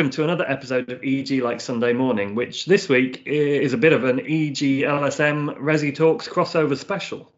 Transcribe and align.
Welcome 0.00 0.12
to 0.12 0.24
another 0.24 0.48
episode 0.48 0.90
of 0.90 1.04
EG 1.04 1.42
Like 1.42 1.60
Sunday 1.60 1.92
Morning, 1.92 2.34
which 2.34 2.64
this 2.64 2.88
week 2.88 3.22
is 3.26 3.74
a 3.74 3.76
bit 3.76 3.92
of 3.92 4.04
an 4.04 4.20
EG 4.20 4.56
LSM 4.56 5.58
Resi 5.58 5.94
Talks 5.94 6.26
crossover 6.26 6.74
special, 6.74 7.30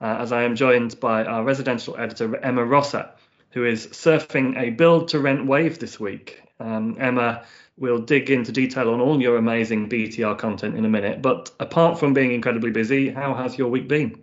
uh, 0.00 0.18
as 0.20 0.30
I 0.30 0.44
am 0.44 0.54
joined 0.54 1.00
by 1.00 1.24
our 1.24 1.42
residential 1.42 1.96
editor 1.96 2.36
Emma 2.36 2.64
Rosser, 2.64 3.10
who 3.50 3.64
is 3.64 3.88
surfing 3.88 4.56
a 4.56 4.70
build 4.70 5.08
to 5.08 5.18
rent 5.18 5.46
wave 5.46 5.80
this 5.80 5.98
week. 5.98 6.42
Um, 6.60 6.96
Emma 7.00 7.44
will 7.76 7.98
dig 7.98 8.30
into 8.30 8.52
detail 8.52 8.94
on 8.94 9.00
all 9.00 9.20
your 9.20 9.36
amazing 9.36 9.88
BTR 9.88 10.38
content 10.38 10.76
in 10.76 10.84
a 10.84 10.88
minute, 10.88 11.22
but 11.22 11.50
apart 11.58 11.98
from 11.98 12.14
being 12.14 12.30
incredibly 12.30 12.70
busy, 12.70 13.08
how 13.08 13.34
has 13.34 13.58
your 13.58 13.66
week 13.66 13.88
been? 13.88 14.22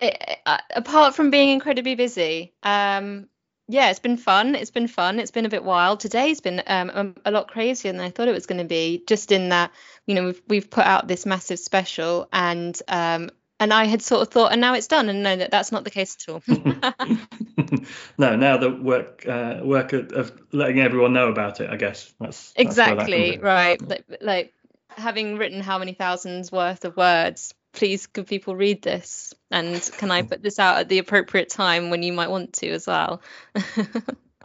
It, 0.00 0.38
uh, 0.46 0.58
apart 0.76 1.16
from 1.16 1.30
being 1.30 1.48
incredibly 1.48 1.96
busy, 1.96 2.54
um, 2.62 3.28
yeah, 3.68 3.90
it's 3.90 4.00
been 4.00 4.16
fun. 4.16 4.54
It's 4.54 4.70
been 4.70 4.88
fun. 4.88 5.18
It's 5.18 5.30
been 5.30 5.46
a 5.46 5.50
bit 5.50 5.64
wild. 5.64 6.00
Today's 6.00 6.40
been 6.40 6.62
um, 6.66 7.14
a, 7.24 7.30
lot 7.30 7.48
crazier 7.48 7.92
than 7.92 8.00
I 8.00 8.10
thought 8.10 8.28
it 8.28 8.34
was 8.34 8.46
going 8.46 8.58
to 8.58 8.64
be. 8.64 9.02
Just 9.06 9.32
in 9.32 9.50
that, 9.50 9.70
you 10.06 10.14
know, 10.14 10.24
we've 10.24 10.42
we've 10.48 10.70
put 10.70 10.84
out 10.84 11.08
this 11.08 11.24
massive 11.26 11.58
special, 11.58 12.28
and 12.32 12.78
um, 12.88 13.30
and 13.60 13.72
I 13.72 13.84
had 13.84 14.02
sort 14.02 14.22
of 14.22 14.28
thought, 14.28 14.52
and 14.52 14.60
now 14.60 14.74
it's 14.74 14.88
done, 14.88 15.08
and 15.08 15.22
no, 15.22 15.36
that 15.36 15.50
that's 15.50 15.70
not 15.70 15.84
the 15.84 15.90
case 15.90 16.16
at 16.16 16.32
all. 16.32 16.42
no, 18.18 18.36
now 18.36 18.56
the 18.56 18.70
work 18.70 19.24
uh, 19.26 19.60
work 19.62 19.92
of 19.92 20.32
letting 20.52 20.80
everyone 20.80 21.12
know 21.12 21.28
about 21.28 21.60
it, 21.60 21.70
I 21.70 21.76
guess 21.76 22.12
that's 22.20 22.52
exactly 22.56 23.32
that's 23.32 23.42
right. 23.42 23.88
Like, 23.88 24.04
like 24.20 24.54
having 24.88 25.38
written 25.38 25.60
how 25.60 25.78
many 25.78 25.94
thousands 25.94 26.50
worth 26.50 26.84
of 26.84 26.96
words 26.96 27.54
please 27.72 28.06
could 28.06 28.26
people 28.26 28.56
read 28.56 28.82
this? 28.82 29.34
And 29.50 29.80
can 29.98 30.10
i 30.10 30.22
put 30.22 30.42
this 30.42 30.58
out 30.58 30.78
at 30.78 30.88
the 30.88 30.98
appropriate 30.98 31.50
time 31.50 31.90
when 31.90 32.02
you 32.02 32.12
might 32.12 32.30
want 32.30 32.54
to 32.54 32.70
as 32.70 32.86
well? 32.86 33.22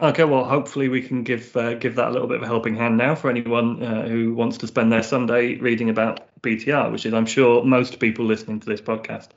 Okay 0.00 0.22
well 0.22 0.44
hopefully 0.44 0.88
we 0.88 1.02
can 1.02 1.24
give 1.24 1.56
uh, 1.56 1.74
give 1.74 1.96
that 1.96 2.08
a 2.08 2.10
little 2.10 2.28
bit 2.28 2.36
of 2.36 2.44
a 2.44 2.46
helping 2.46 2.76
hand 2.76 2.96
now 2.96 3.16
for 3.16 3.30
anyone 3.30 3.82
uh, 3.82 4.06
who 4.06 4.32
wants 4.32 4.58
to 4.58 4.68
spend 4.68 4.92
their 4.92 5.02
sunday 5.02 5.56
reading 5.56 5.90
about 5.90 6.40
btr 6.40 6.92
which 6.92 7.04
is 7.04 7.12
i'm 7.12 7.26
sure 7.26 7.64
most 7.64 7.98
people 7.98 8.24
listening 8.24 8.60
to 8.60 8.66
this 8.66 8.80
podcast. 8.80 9.28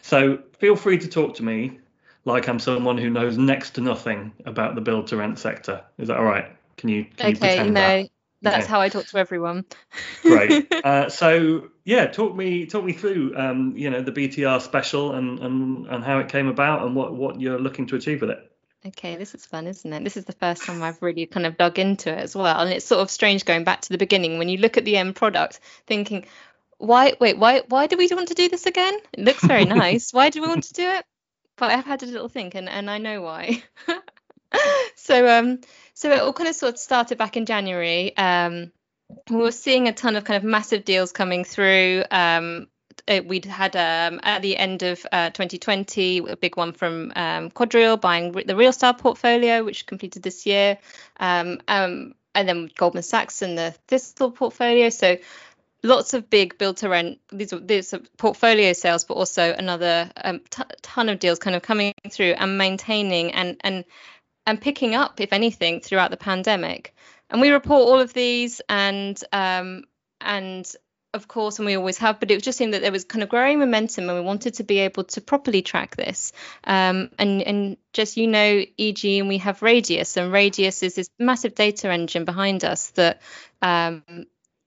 So 0.00 0.38
feel 0.58 0.74
free 0.74 0.96
to 0.98 1.08
talk 1.08 1.34
to 1.34 1.42
me 1.42 1.80
like 2.24 2.48
i'm 2.48 2.58
someone 2.58 2.96
who 2.96 3.10
knows 3.10 3.36
next 3.36 3.72
to 3.72 3.82
nothing 3.82 4.32
about 4.46 4.74
the 4.74 4.80
build 4.80 5.08
to 5.08 5.18
rent 5.18 5.38
sector. 5.38 5.84
Is 5.98 6.08
that 6.08 6.16
all 6.16 6.24
right? 6.24 6.50
Can 6.78 6.88
you 6.88 7.04
can 7.16 7.36
okay 7.36 7.64
you 7.64 7.70
no. 7.70 7.80
that? 7.80 8.10
That's 8.42 8.64
okay. 8.64 8.66
how 8.66 8.80
i 8.80 8.88
talk 8.88 9.06
to 9.06 9.18
everyone 9.18 9.64
great 10.22 10.72
uh, 10.84 11.08
so 11.08 11.68
yeah, 11.86 12.06
talk 12.06 12.34
me 12.34 12.66
talk 12.66 12.84
me 12.84 12.92
through 12.92 13.32
um, 13.36 13.74
you 13.76 13.90
know 13.90 14.02
the 14.02 14.10
BTR 14.10 14.60
special 14.60 15.12
and, 15.12 15.38
and 15.38 15.86
and 15.86 16.02
how 16.02 16.18
it 16.18 16.28
came 16.28 16.48
about 16.48 16.84
and 16.84 16.96
what 16.96 17.14
what 17.14 17.40
you're 17.40 17.60
looking 17.60 17.86
to 17.86 17.96
achieve 17.96 18.22
with 18.22 18.30
it. 18.30 18.38
Okay, 18.84 19.14
this 19.14 19.36
is 19.36 19.46
fun, 19.46 19.68
isn't 19.68 19.92
it? 19.92 20.02
This 20.02 20.16
is 20.16 20.24
the 20.24 20.32
first 20.32 20.64
time 20.64 20.82
I've 20.82 21.00
really 21.00 21.26
kind 21.26 21.46
of 21.46 21.56
dug 21.56 21.78
into 21.78 22.10
it 22.10 22.18
as 22.18 22.34
well, 22.34 22.58
and 22.58 22.72
it's 22.72 22.84
sort 22.84 23.02
of 23.02 23.10
strange 23.10 23.44
going 23.44 23.62
back 23.62 23.82
to 23.82 23.88
the 23.90 23.98
beginning 23.98 24.38
when 24.38 24.48
you 24.48 24.58
look 24.58 24.76
at 24.76 24.84
the 24.84 24.96
end 24.96 25.14
product, 25.14 25.60
thinking, 25.86 26.26
why 26.78 27.14
wait 27.20 27.38
why 27.38 27.62
why 27.68 27.86
do 27.86 27.96
we 27.96 28.08
want 28.08 28.28
to 28.28 28.34
do 28.34 28.48
this 28.48 28.66
again? 28.66 28.98
It 29.12 29.20
looks 29.20 29.44
very 29.44 29.64
nice. 29.82 30.12
why 30.12 30.30
do 30.30 30.42
we 30.42 30.48
want 30.48 30.64
to 30.64 30.72
do 30.72 30.88
it? 30.90 31.04
But 31.56 31.70
I've 31.70 31.86
had 31.86 32.02
a 32.02 32.06
little 32.06 32.28
think, 32.28 32.56
and 32.56 32.68
and 32.68 32.90
I 32.90 32.98
know 32.98 33.22
why. 33.22 33.62
so 34.96 35.28
um 35.28 35.60
so 35.94 36.10
it 36.10 36.20
all 36.20 36.32
kind 36.32 36.48
of 36.48 36.54
sort 36.54 36.74
of 36.74 36.78
started 36.78 37.16
back 37.16 37.36
in 37.36 37.46
January. 37.46 38.16
Um, 38.16 38.70
we 39.30 39.36
were 39.36 39.52
seeing 39.52 39.88
a 39.88 39.92
ton 39.92 40.16
of 40.16 40.24
kind 40.24 40.36
of 40.36 40.44
massive 40.44 40.84
deals 40.84 41.10
coming 41.12 41.44
through. 41.44 42.04
Um, 42.10 42.68
it, 43.06 43.26
we'd 43.26 43.44
had 43.44 43.76
um, 43.76 44.20
at 44.22 44.42
the 44.42 44.56
end 44.56 44.82
of 44.82 45.06
uh, 45.12 45.30
2020 45.30 46.18
a 46.18 46.36
big 46.36 46.56
one 46.56 46.72
from 46.72 47.12
um, 47.14 47.50
Quadreal 47.50 47.96
buying 47.96 48.32
the 48.32 48.54
Realstar 48.54 48.98
portfolio, 48.98 49.64
which 49.64 49.86
completed 49.86 50.22
this 50.22 50.44
year, 50.44 50.78
um, 51.18 51.60
um, 51.68 52.14
and 52.34 52.48
then 52.48 52.70
Goldman 52.76 53.02
Sachs 53.02 53.42
and 53.42 53.56
the 53.56 53.74
Thistle 53.86 54.32
portfolio. 54.32 54.88
So 54.90 55.16
lots 55.82 56.14
of 56.14 56.28
big 56.28 56.58
build 56.58 56.78
to 56.78 56.88
rent 56.88 57.20
these 57.30 57.52
are, 57.52 57.60
these 57.60 57.94
portfolio 58.16 58.72
sales, 58.72 59.04
but 59.04 59.14
also 59.14 59.54
another 59.56 60.10
um, 60.22 60.40
t- 60.50 60.62
ton 60.82 61.08
of 61.08 61.18
deals 61.18 61.38
kind 61.38 61.56
of 61.56 61.62
coming 61.62 61.94
through 62.10 62.32
and 62.32 62.58
maintaining 62.58 63.32
and 63.32 63.56
and 63.60 63.84
and 64.46 64.60
picking 64.60 64.94
up, 64.94 65.20
if 65.20 65.32
anything, 65.32 65.80
throughout 65.80 66.10
the 66.10 66.16
pandemic 66.16 66.94
and 67.30 67.40
we 67.40 67.50
report 67.50 67.88
all 67.88 68.00
of 68.00 68.12
these 68.12 68.60
and 68.68 69.20
um, 69.32 69.84
and 70.20 70.70
of 71.14 71.28
course, 71.28 71.58
and 71.58 71.64
we 71.64 71.76
always 71.76 71.96
have, 71.98 72.20
but 72.20 72.30
it 72.30 72.42
just 72.42 72.58
seemed 72.58 72.74
that 72.74 72.82
there 72.82 72.92
was 72.92 73.04
kind 73.04 73.22
of 73.22 73.30
growing 73.30 73.58
momentum, 73.58 74.08
and 74.08 74.18
we 74.18 74.24
wanted 74.24 74.54
to 74.54 74.64
be 74.64 74.80
able 74.80 75.04
to 75.04 75.22
properly 75.22 75.62
track 75.62 75.96
this. 75.96 76.32
Um, 76.64 77.10
and 77.18 77.42
and 77.42 77.76
just 77.94 78.18
you 78.18 78.26
know, 78.26 78.62
EG, 78.78 79.04
and 79.04 79.28
we 79.28 79.38
have 79.38 79.62
Radius, 79.62 80.16
and 80.18 80.30
Radius 80.30 80.82
is 80.82 80.94
this 80.94 81.08
massive 81.18 81.54
data 81.54 81.90
engine 81.90 82.26
behind 82.26 82.64
us 82.64 82.90
that 82.90 83.22
um, 83.62 84.04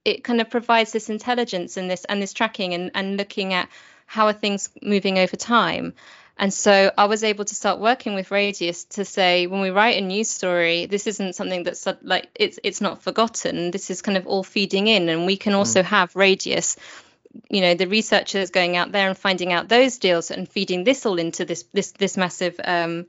it 0.04 0.24
kind 0.24 0.42
of 0.42 0.50
provides 0.50 0.92
this 0.92 1.10
intelligence 1.10 1.78
and 1.78 1.90
this 1.90 2.04
and 2.06 2.22
this 2.22 2.34
tracking 2.34 2.74
and 2.74 2.92
and 2.96 3.18
looking 3.18 3.54
at 3.54 3.70
how 4.08 4.26
are 4.26 4.34
things 4.34 4.70
moving 4.82 5.20
over 5.20 5.36
time. 5.36 5.94
And 6.40 6.54
so 6.54 6.90
I 6.98 7.06
was 7.06 7.26
able 7.26 7.44
to 7.44 7.54
start 7.54 7.80
working 7.80 8.16
with 8.16 8.32
Radius 8.32 8.86
to 8.86 9.04
say 9.04 9.46
when 9.46 9.60
we 9.60 9.72
write 9.72 9.98
a 9.98 10.02
news 10.02 10.30
story, 10.30 10.86
this 10.86 11.06
isn't 11.06 11.36
something 11.36 11.64
that's 11.64 11.86
like 12.02 12.30
it's 12.34 12.58
it's 12.64 12.80
not 12.80 13.04
forgotten. 13.04 13.72
This 13.72 13.90
is 13.90 14.02
kind 14.02 14.18
of 14.18 14.26
all 14.26 14.44
feeding 14.44 14.88
in, 14.88 15.10
and 15.10 15.26
we 15.26 15.36
can 15.36 15.54
also 15.54 15.82
mm. 15.82 15.86
have 15.86 16.16
Radius. 16.16 16.78
You 17.50 17.60
know, 17.62 17.74
the 17.74 17.88
researchers 17.88 18.52
going 18.52 18.78
out 18.78 18.94
there 18.94 19.10
and 19.10 19.18
finding 19.18 19.52
out 19.52 19.68
those 19.68 19.98
deals 19.98 20.32
and 20.32 20.48
feeding 20.48 20.86
this 20.86 21.06
all 21.06 21.20
into 21.20 21.44
this 21.44 21.64
this 21.74 21.92
this 21.92 22.16
massive 22.16 22.58
um, 22.64 23.08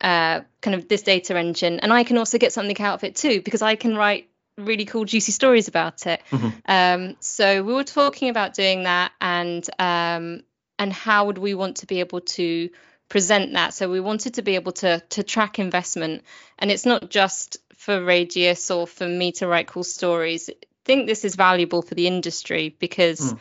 uh, 0.00 0.42
kind 0.60 0.76
of 0.76 0.86
this 0.86 1.02
data 1.02 1.36
engine, 1.36 1.80
and 1.80 1.92
I 1.92 2.04
can 2.04 2.16
also 2.16 2.38
get 2.38 2.52
something 2.52 2.80
out 2.80 2.94
of 2.94 3.02
it 3.02 3.16
too 3.16 3.42
because 3.42 3.60
I 3.60 3.74
can 3.74 3.96
write 3.96 4.28
really 4.56 4.84
cool 4.84 5.04
juicy 5.04 5.32
stories 5.32 5.66
about 5.66 6.06
it. 6.06 6.20
Mm-hmm. 6.30 6.48
Um, 6.66 7.16
so 7.18 7.62
we 7.64 7.72
were 7.72 7.84
talking 7.84 8.28
about 8.28 8.54
doing 8.54 8.84
that, 8.84 9.10
and 9.20 9.68
um, 9.80 10.42
and 10.78 10.92
how 10.92 11.26
would 11.26 11.38
we 11.38 11.54
want 11.54 11.78
to 11.78 11.86
be 11.86 12.00
able 12.00 12.20
to 12.20 12.70
present 13.08 13.54
that? 13.54 13.74
So 13.74 13.90
we 13.90 14.00
wanted 14.00 14.34
to 14.34 14.42
be 14.42 14.54
able 14.54 14.72
to 14.72 15.00
to 15.10 15.22
track 15.22 15.58
investment. 15.58 16.22
And 16.58 16.70
it's 16.70 16.86
not 16.86 17.10
just 17.10 17.58
for 17.74 18.02
radius 18.02 18.70
or 18.70 18.86
for 18.86 19.06
me 19.06 19.32
to 19.32 19.46
write 19.46 19.68
cool 19.68 19.84
stories. 19.84 20.50
I 20.50 20.54
think 20.84 21.06
this 21.06 21.24
is 21.24 21.36
valuable 21.36 21.82
for 21.82 21.94
the 21.94 22.06
industry 22.06 22.76
because 22.78 23.32
mm. 23.32 23.38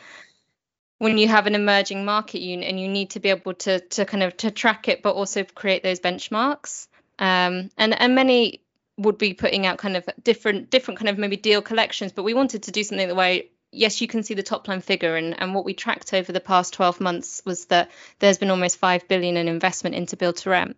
when 1.00 1.18
you 1.18 1.28
have 1.28 1.48
an 1.48 1.56
emerging 1.56 2.06
market 2.06 2.42
unit 2.42 2.70
and 2.70 2.80
you 2.80 2.88
need 2.88 3.12
to 3.12 3.20
be 3.20 3.30
able 3.30 3.54
to 3.54 3.80
to 3.80 4.06
kind 4.06 4.24
of 4.24 4.38
to 4.38 4.52
track 4.52 4.88
it 4.88 5.02
but 5.02 5.16
also 5.16 5.44
create 5.44 5.84
those 5.84 6.00
benchmarks 6.00 6.88
um, 7.20 7.70
and 7.78 8.00
and 8.00 8.16
many 8.16 8.62
would 8.98 9.18
be 9.18 9.34
putting 9.34 9.66
out 9.66 9.78
kind 9.78 9.96
of 9.96 10.08
different 10.24 10.70
different 10.70 11.00
kind 11.00 11.10
of 11.10 11.18
maybe 11.18 11.38
deal 11.38 11.62
collections 11.62 12.12
but 12.12 12.24
we 12.24 12.34
wanted 12.34 12.64
to 12.64 12.72
do 12.72 12.84
something 12.84 13.08
the 13.08 13.16
way 13.16 13.50
yes, 13.72 14.02
you 14.02 14.08
can 14.08 14.24
see 14.24 14.34
the 14.34 14.44
top 14.44 14.68
line 14.68 14.82
figure, 14.82 15.16
and, 15.16 15.40
and 15.40 15.54
what 15.54 15.66
we 15.66 15.74
tracked 15.74 16.14
over 16.14 16.32
the 16.32 16.40
past 16.40 16.74
12 16.74 17.00
months 17.00 17.42
was 17.46 17.66
that 17.66 17.92
there's 18.20 18.38
been 18.38 18.50
almost 18.50 18.78
5 18.78 19.08
billion 19.08 19.38
in 19.38 19.48
investment 19.48 19.96
into 19.96 20.18
build 20.18 20.38
to 20.38 20.50
rent. 20.50 20.78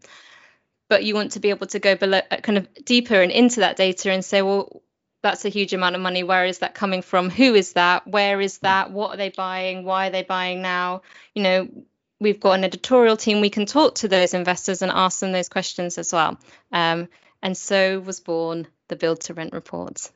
But 0.89 1.03
you 1.03 1.13
want 1.13 1.33
to 1.33 1.39
be 1.39 1.51
able 1.51 1.67
to 1.67 1.79
go 1.79 1.95
below, 1.95 2.21
uh, 2.31 2.37
kind 2.37 2.57
of 2.57 2.67
deeper 2.83 3.21
and 3.21 3.31
into 3.31 3.59
that 3.59 3.77
data 3.77 4.11
and 4.11 4.25
say, 4.25 4.41
well, 4.41 4.81
that's 5.21 5.45
a 5.45 5.49
huge 5.49 5.73
amount 5.73 5.95
of 5.95 6.01
money. 6.01 6.23
Where 6.23 6.45
is 6.45 6.59
that 6.59 6.73
coming 6.73 7.01
from? 7.01 7.29
Who 7.29 7.53
is 7.53 7.73
that? 7.73 8.07
Where 8.07 8.41
is 8.41 8.57
that? 8.59 8.91
What 8.91 9.13
are 9.13 9.17
they 9.17 9.29
buying? 9.29 9.83
Why 9.83 10.07
are 10.07 10.11
they 10.11 10.23
buying 10.23 10.61
now? 10.61 11.01
You 11.35 11.43
know, 11.43 11.67
we've 12.19 12.39
got 12.39 12.53
an 12.53 12.63
editorial 12.63 13.17
team. 13.17 13.41
We 13.41 13.49
can 13.49 13.65
talk 13.65 13.95
to 13.95 14.07
those 14.07 14.33
investors 14.33 14.81
and 14.81 14.91
ask 14.91 15.19
them 15.19 15.31
those 15.31 15.49
questions 15.49 15.97
as 15.97 16.13
well. 16.13 16.39
Um, 16.71 17.09
and 17.41 17.55
so 17.55 17.99
was 17.99 18.19
born 18.19 18.67
the 18.89 18.95
build 18.95 19.21
to 19.21 19.33
rent 19.33 19.53
reports. 19.53 20.11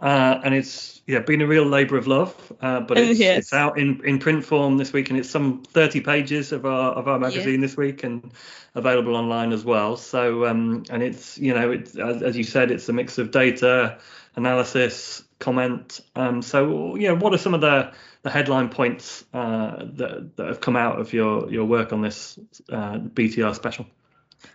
Uh, 0.00 0.40
and 0.44 0.54
it's 0.54 1.02
yeah 1.06 1.18
been 1.18 1.40
a 1.40 1.46
real 1.46 1.64
labour 1.64 1.96
of 1.96 2.06
love, 2.06 2.52
uh, 2.60 2.80
but 2.80 2.98
it's, 2.98 3.18
yes. 3.18 3.38
it's 3.38 3.52
out 3.52 3.78
in, 3.78 4.00
in 4.04 4.18
print 4.18 4.44
form 4.44 4.76
this 4.76 4.92
week, 4.92 5.10
and 5.10 5.18
it's 5.18 5.28
some 5.28 5.62
30 5.64 6.00
pages 6.00 6.52
of 6.52 6.64
our 6.64 6.92
of 6.92 7.08
our 7.08 7.18
magazine 7.18 7.60
this 7.60 7.76
week, 7.76 8.04
and 8.04 8.32
available 8.74 9.16
online 9.16 9.52
as 9.52 9.64
well. 9.64 9.96
So 9.96 10.46
um, 10.46 10.84
and 10.90 11.02
it's 11.02 11.38
you 11.38 11.54
know 11.54 11.72
it's 11.72 11.96
as, 11.96 12.22
as 12.22 12.36
you 12.36 12.44
said, 12.44 12.70
it's 12.70 12.88
a 12.88 12.92
mix 12.92 13.18
of 13.18 13.30
data 13.30 13.98
analysis, 14.36 15.24
comment. 15.38 16.00
Um, 16.16 16.42
so 16.42 16.96
yeah, 16.96 17.12
what 17.12 17.34
are 17.34 17.38
some 17.38 17.54
of 17.54 17.60
the 17.60 17.92
the 18.22 18.30
headline 18.30 18.68
points 18.68 19.24
uh, 19.32 19.84
that 19.94 20.36
that 20.36 20.46
have 20.46 20.60
come 20.60 20.76
out 20.76 21.00
of 21.00 21.12
your 21.12 21.50
your 21.50 21.64
work 21.64 21.92
on 21.92 22.02
this 22.02 22.38
uh, 22.70 22.98
BTR 22.98 23.54
special? 23.54 23.86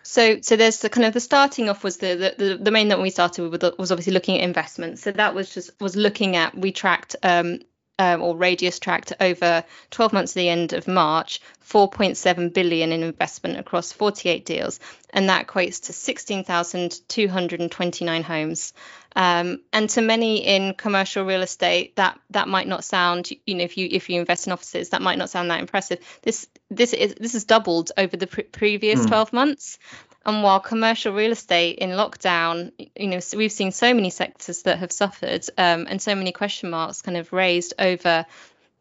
So, 0.03 0.39
so 0.41 0.55
there's 0.55 0.79
the 0.79 0.89
kind 0.89 1.05
of 1.05 1.13
the 1.13 1.19
starting 1.19 1.69
off 1.69 1.83
was 1.83 1.97
the 1.97 2.33
the, 2.37 2.57
the 2.57 2.71
main 2.71 2.89
that 2.89 3.01
we 3.01 3.09
started 3.09 3.49
with 3.49 3.63
was 3.77 3.91
obviously 3.91 4.13
looking 4.13 4.37
at 4.37 4.43
investments. 4.43 5.01
So 5.01 5.11
that 5.11 5.35
was 5.35 5.53
just 5.53 5.71
was 5.81 5.95
looking 5.95 6.35
at 6.35 6.57
we 6.57 6.71
tracked 6.71 7.15
um, 7.23 7.59
um, 7.99 8.21
or 8.21 8.37
Radius 8.37 8.79
tracked 8.79 9.13
over 9.19 9.63
12 9.91 10.13
months 10.13 10.31
to 10.33 10.39
the 10.39 10.49
end 10.49 10.73
of 10.73 10.87
March, 10.87 11.41
4.7 11.67 12.53
billion 12.53 12.91
in 12.91 13.01
investment 13.03 13.57
across 13.57 13.91
48 13.91 14.45
deals, 14.45 14.79
and 15.09 15.29
that 15.29 15.47
equates 15.47 15.85
to 15.85 15.93
16,229 15.93 18.23
homes. 18.23 18.73
Um, 19.17 19.61
and 19.73 19.89
to 19.89 20.01
many 20.01 20.45
in 20.45 20.75
commercial 20.75 21.25
real 21.25 21.41
estate, 21.41 21.95
that 21.95 22.19
that 22.29 22.47
might 22.47 22.67
not 22.67 22.83
sound, 22.83 23.31
you 23.47 23.55
know, 23.55 23.63
if 23.63 23.75
you 23.75 23.87
if 23.89 24.11
you 24.11 24.19
invest 24.19 24.45
in 24.45 24.53
offices, 24.53 24.89
that 24.89 25.01
might 25.01 25.17
not 25.17 25.31
sound 25.31 25.49
that 25.49 25.59
impressive. 25.59 25.97
This 26.21 26.47
this 26.69 26.93
is 26.93 27.15
this 27.15 27.33
has 27.33 27.43
doubled 27.43 27.91
over 27.97 28.15
the 28.15 28.27
pre- 28.27 28.43
previous 28.43 28.99
mm. 28.99 29.07
12 29.07 29.33
months. 29.33 29.79
And 30.23 30.43
while 30.43 30.59
commercial 30.59 31.13
real 31.13 31.31
estate 31.31 31.79
in 31.79 31.91
lockdown, 31.91 32.71
you 32.95 33.07
know, 33.07 33.19
we've 33.35 33.51
seen 33.51 33.71
so 33.71 33.91
many 33.91 34.11
sectors 34.11 34.61
that 34.63 34.77
have 34.77 34.91
suffered 34.91 35.45
um, 35.57 35.87
and 35.89 35.99
so 35.99 36.13
many 36.13 36.31
question 36.31 36.69
marks 36.69 37.01
kind 37.01 37.17
of 37.17 37.33
raised 37.33 37.73
over 37.79 38.23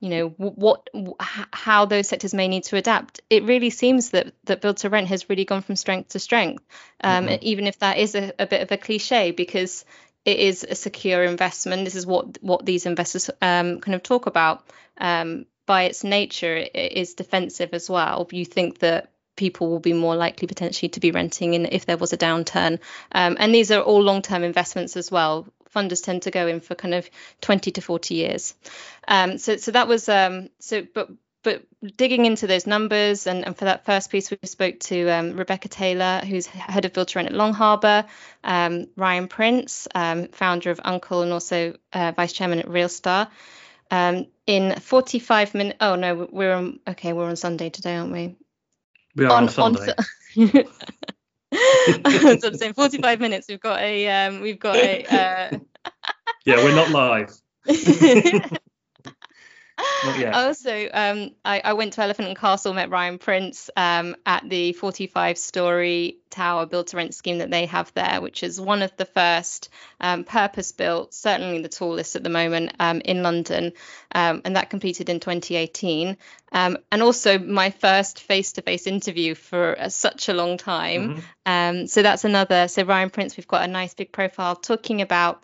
you 0.01 0.11
know 0.11 0.29
what 0.29 0.89
how 1.51 1.87
those 1.87 2.07
sectors 2.07 2.35
may 2.35 2.49
need 2.49 2.65
to 2.65 2.77
adapt 2.77 3.23
it 3.31 3.45
really 3.45 3.71
seems 3.71 4.11
that 4.11 4.35
that 4.45 4.61
build 4.61 4.77
to 4.77 4.91
rent 4.91 5.09
has 5.09 5.31
really 5.31 5.47
gone 5.47 5.63
from 5.63 5.75
strength 5.75 6.11
to 6.11 6.19
strength 6.19 6.63
um, 7.03 7.27
mm-hmm. 7.27 7.37
even 7.41 7.67
if 7.67 7.79
that 7.79 7.97
is 7.97 8.15
a, 8.15 8.33
a, 8.39 8.47
bit 8.47 8.61
of 8.61 8.71
a 8.71 8.77
cliche 8.77 9.31
because 9.31 9.87
it 10.27 10.39
is 10.39 10.67
a 10.69 10.75
secure 10.75 11.25
investment 11.25 11.85
this 11.85 11.95
is 11.95 12.07
what 12.07 12.37
what 12.43 12.67
these 12.67 12.85
investors 12.85 13.31
um, 13.41 13.81
kind 13.81 13.95
of 13.95 14.03
talk 14.03 14.27
about 14.27 14.63
um, 14.99 15.47
by 15.65 15.85
its 15.85 16.05
nature 16.05 16.57
it 16.57 16.93
is 16.93 17.15
defensive 17.15 17.71
as 17.73 17.89
well 17.89 18.29
you 18.31 18.45
think 18.45 18.81
that 18.81 19.11
people 19.37 19.69
will 19.69 19.81
be 19.81 19.93
more 19.93 20.17
likely 20.17 20.49
potentially 20.49 20.89
to 20.89 21.01
be 21.01 21.11
renting 21.11 21.55
in 21.55 21.67
if 21.67 21.87
there 21.87 21.99
was 21.99 22.13
a 22.13 22.17
downturn. 22.17 22.81
Um, 23.13 23.37
and 23.39 23.55
these 23.55 23.71
are 23.71 23.83
all 23.83 24.03
long-term 24.03 24.43
investments 24.43 24.97
as 24.97 25.11
well. 25.11 25.47
Funders 25.75 26.03
tend 26.03 26.23
to 26.23 26.31
go 26.31 26.47
in 26.47 26.61
for 26.61 26.75
kind 26.75 26.95
of 26.95 27.09
20 27.43 27.71
to 27.73 27.81
40 27.83 28.15
years. 28.15 28.55
Um, 29.07 29.37
so 29.37 29.59
so 29.59 29.73
that 29.73 29.89
was 29.89 30.09
um, 30.09 30.49
so 30.59 30.87
but 30.95 31.11
but 31.47 31.63
digging 31.97 32.27
into 32.27 32.47
those 32.47 32.67
numbers 32.67 33.27
and, 33.27 33.47
and 33.47 33.57
for 33.57 33.67
that 33.67 33.85
first 33.85 34.11
piece 34.11 34.31
we 34.31 34.39
spoke 34.45 34.81
to 34.81 35.09
um, 35.09 35.37
rebecca 35.37 35.69
taylor 35.69 36.21
who's 36.25 36.47
head 36.47 36.85
of 36.85 37.15
rent 37.15 37.29
at 37.29 37.35
long 37.35 37.55
harbour 37.55 38.05
um, 38.45 38.87
ryan 38.97 39.29
prince 39.29 39.87
um, 39.95 40.27
founder 40.29 40.71
of 40.71 40.81
uncle 40.85 41.23
and 41.23 41.33
also 41.33 41.77
uh, 41.93 42.13
vice 42.17 42.33
chairman 42.33 42.59
at 42.59 42.67
realstar 42.67 43.29
um, 43.91 44.27
in 44.47 44.75
45 44.81 45.55
minutes 45.55 45.79
oh 45.81 45.95
no 45.95 46.29
we're 46.31 46.53
on 46.53 46.81
okay 46.89 47.13
we're 47.13 47.29
on 47.29 47.37
sunday 47.37 47.71
today 47.71 47.97
aren't 47.97 48.13
we 48.13 48.37
we 49.17 49.25
are 49.25 49.33
on, 49.33 49.45
on 49.45 49.49
Sunday. 49.49 49.93
On, 50.37 50.49
so 50.53 50.65
I'm 52.45 52.55
saying 52.57 52.75
45 52.75 53.21
minutes. 53.21 53.49
We've 53.49 53.61
got 53.61 53.81
a 53.81 54.09
um, 54.09 54.43
we've 54.43 54.59
got 54.59 54.77
a. 54.77 55.05
Uh... 55.05 55.59
yeah, 56.45 56.57
we're 56.57 56.75
not 56.75 56.91
live. 56.91 57.35
Also, 60.35 60.89
um, 60.93 61.31
I, 61.45 61.61
I, 61.65 61.73
went 61.75 61.95
to 61.95 62.03
Elephant 62.03 62.29
and 62.29 62.37
Castle, 62.37 62.73
met 62.73 62.91
Ryan 62.91 63.19
Prince 63.19 63.71
um, 63.77 64.17
at 64.25 64.49
the 64.49 64.73
45 64.73 65.37
story 65.37 66.19
tower 66.31 66.67
built 66.67 66.89
to 66.89 66.97
rent 66.97 67.15
scheme 67.15 67.39
that 67.39 67.51
they 67.51 67.67
have 67.67 67.93
there, 67.95 68.21
which 68.21 68.43
is 68.43 68.61
one 68.61 68.83
of 68.83 68.97
the 68.97 69.05
first 69.05 69.69
um, 70.01 70.25
purpose 70.25 70.73
built, 70.73 71.13
certainly 71.13 71.61
the 71.61 71.69
tallest 71.69 72.17
at 72.17 72.23
the 72.23 72.31
moment 72.31 72.73
um, 72.79 73.01
in 73.05 73.23
London. 73.23 73.73
Um, 74.13 74.43
and 74.45 74.57
that 74.57 74.71
completed 74.71 75.09
in 75.09 75.21
2018. 75.21 76.17
Um, 76.53 76.79
and 76.91 77.03
also 77.03 77.39
my 77.39 77.71
first 77.71 78.21
face 78.21 78.53
to 78.53 78.63
face 78.63 78.87
interview 78.87 79.35
for 79.35 79.79
uh, 79.79 79.89
such 79.89 80.29
a 80.29 80.35
long 80.35 80.57
time. 80.57 81.23
Mm-hmm. 81.47 81.87
so 81.87 82.03
that's 82.03 82.25
another. 82.25 82.69
So, 82.69 82.85
Ryan 82.85 83.11
Prince, 83.11 83.37
we've 83.37 83.49
got 83.49 83.65
a 83.65 83.69
nice 83.69 83.95
big 83.95 84.13
profile 84.13 84.57
talking 84.57 85.03
about 85.03 85.43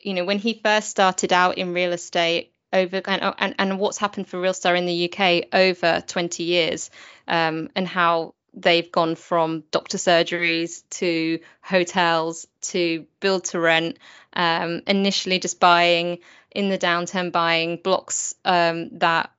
you 0.00 0.14
know 0.14 0.24
when 0.24 0.38
he 0.38 0.60
first 0.62 0.88
started 0.88 1.32
out 1.32 1.58
in 1.58 1.74
real 1.74 1.92
estate 1.92 2.51
over 2.72 3.02
and, 3.04 3.34
and, 3.38 3.54
and 3.58 3.78
what's 3.78 3.98
happened 3.98 4.28
for 4.28 4.40
Realstar 4.40 4.76
in 4.76 4.86
the 4.86 5.12
UK 5.12 5.48
over 5.52 6.02
20 6.06 6.42
years 6.42 6.90
um, 7.28 7.68
and 7.74 7.86
how 7.86 8.34
they've 8.54 8.92
gone 8.92 9.14
from 9.14 9.64
doctor 9.70 9.98
surgeries 9.98 10.82
to 10.90 11.38
hotels 11.62 12.46
to 12.60 13.06
build 13.20 13.44
to 13.44 13.60
rent 13.60 13.98
um, 14.34 14.82
initially 14.86 15.38
just 15.38 15.58
buying 15.58 16.18
in 16.50 16.68
the 16.68 16.78
downturn 16.78 17.32
buying 17.32 17.76
blocks 17.76 18.34
um, 18.44 18.90
that 18.98 19.30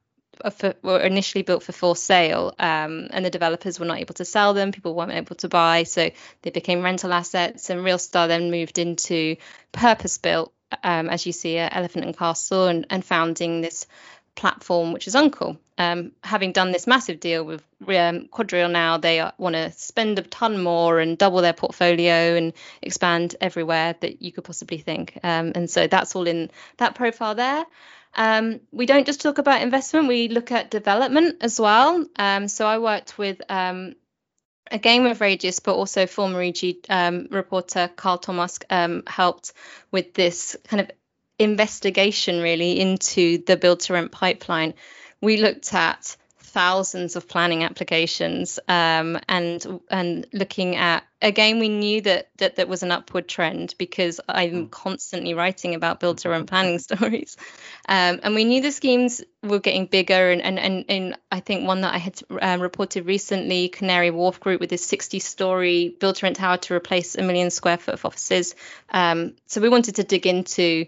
for, 0.52 0.74
were 0.82 1.00
initially 1.00 1.44
built 1.44 1.64
for 1.64 1.72
for 1.72 1.96
sale 1.96 2.54
um, 2.58 3.08
and 3.12 3.24
the 3.24 3.30
developers 3.30 3.80
were 3.80 3.86
not 3.86 4.00
able 4.00 4.16
to 4.16 4.26
sell 4.26 4.54
them 4.54 4.72
people 4.72 4.96
weren't 4.96 5.12
able 5.12 5.36
to 5.36 5.48
buy 5.48 5.84
so 5.84 6.10
they 6.42 6.50
became 6.50 6.82
rental 6.82 7.14
assets 7.14 7.70
and 7.70 7.82
Realstar 7.82 8.28
then 8.28 8.50
moved 8.50 8.80
into 8.80 9.36
purpose 9.72 10.18
built 10.18 10.52
um, 10.84 11.10
as 11.10 11.26
you 11.26 11.32
see 11.32 11.58
at 11.58 11.76
Elephant 11.76 12.06
and 12.06 12.18
Castle, 12.18 12.68
and, 12.68 12.86
and 12.90 13.04
founding 13.04 13.62
this 13.62 13.86
platform, 14.36 14.94
which 14.94 15.08
is 15.08 15.16
Uncle. 15.16 15.58
Um, 15.78 16.12
having 16.24 16.52
done 16.52 16.72
this 16.72 16.88
massive 16.88 17.20
deal 17.20 17.44
with 17.44 17.64
um, 17.88 18.28
Quadreal 18.28 18.70
now, 18.70 18.98
they 18.98 19.28
want 19.38 19.56
to 19.56 19.72
spend 19.72 20.20
a 20.20 20.24
ton 20.24 20.62
more 20.62 21.00
and 21.00 21.18
double 21.18 21.42
their 21.42 21.54
portfolio 21.54 22.36
and 22.36 22.54
expand 22.82 23.36
everywhere 23.42 23.96
that 24.00 24.22
you 24.22 24.32
could 24.32 24.44
possibly 24.44 24.78
think. 24.78 25.18
Um, 25.24 25.52
and 25.56 25.70
so 25.70 25.88
that's 25.88 26.16
all 26.16 26.28
in 26.28 26.52
that 26.78 26.96
profile 26.96 27.36
there. 27.36 27.66
Um, 28.16 28.60
we 28.72 28.86
don't 28.86 29.08
just 29.08 29.22
talk 29.22 29.40
about 29.40 29.64
investment, 29.64 30.08
we 30.08 30.28
look 30.28 30.52
at 30.52 30.70
development 30.70 31.38
as 31.42 31.60
well. 31.60 32.06
Um, 32.16 32.48
so 32.48 32.68
I 32.68 32.78
worked 32.78 33.18
with 33.18 33.42
um, 33.50 33.96
a 34.72 34.78
game 34.78 35.06
of 35.06 35.22
Radius, 35.22 35.60
but 35.60 35.76
also 35.76 36.06
former 36.08 36.42
EG 36.42 36.78
um, 36.90 37.28
reporter 37.30 37.90
Carl 37.96 38.18
Thomas 38.18 38.60
um, 38.70 39.04
helped 39.08 39.54
with 39.92 40.14
this 40.14 40.56
kind 40.66 40.82
of 40.82 40.92
investigation 41.40 42.42
really 42.42 42.80
into 42.80 43.40
the 43.40 43.58
build 43.58 43.82
to 43.82 43.94
rent 43.94 44.12
pipeline. 44.12 44.74
We 45.22 45.38
looked 45.38 45.74
at 45.74 46.16
thousands 46.54 47.16
of 47.16 47.28
planning 47.28 47.64
applications 47.64 48.60
um, 48.68 49.20
and 49.28 49.82
and 49.90 50.28
looking 50.32 50.76
at 50.76 51.04
again 51.20 51.58
we 51.58 51.68
knew 51.68 52.00
that 52.00 52.30
that 52.38 52.58
that 52.58 52.68
was 52.68 52.84
an 52.84 52.92
upward 52.92 53.28
trend 53.28 53.74
because 53.80 54.22
I'm 54.30 54.52
hmm. 54.52 54.66
constantly 54.68 55.34
writing 55.34 55.74
about 55.74 56.00
build 56.00 56.20
to 56.20 56.30
rent 56.30 56.48
planning 56.48 56.78
stories 56.88 57.38
um, 57.90 58.20
and 58.22 58.36
we 58.36 58.46
knew 58.46 58.62
the 58.62 58.72
schemes 58.72 59.24
were 59.42 59.60
getting 59.60 59.88
bigger 59.88 60.30
and 60.30 60.44
and 60.44 60.60
and, 60.60 60.86
and 60.90 61.18
I 61.32 61.40
think 61.40 61.66
one 61.66 61.82
that 61.82 61.96
I 61.96 61.98
had 61.98 62.22
uh, 62.30 62.58
reported 62.62 63.08
recently 63.08 63.70
Canary 63.70 64.12
Wharf 64.12 64.40
Group 64.40 64.62
with 64.62 64.70
this 64.70 64.86
60 64.86 65.20
story 65.20 65.96
build 66.00 66.18
to 66.18 66.26
rent 66.28 66.36
tower 66.36 66.58
to 66.58 66.76
replace 66.76 67.16
a 67.16 67.24
million 67.24 67.50
square 67.50 67.78
foot 67.78 67.96
of 67.96 68.06
offices 68.06 68.54
um, 68.92 69.34
so 69.48 69.60
we 69.60 69.70
wanted 69.70 69.96
to 69.96 70.04
dig 70.04 70.28
into 70.28 70.86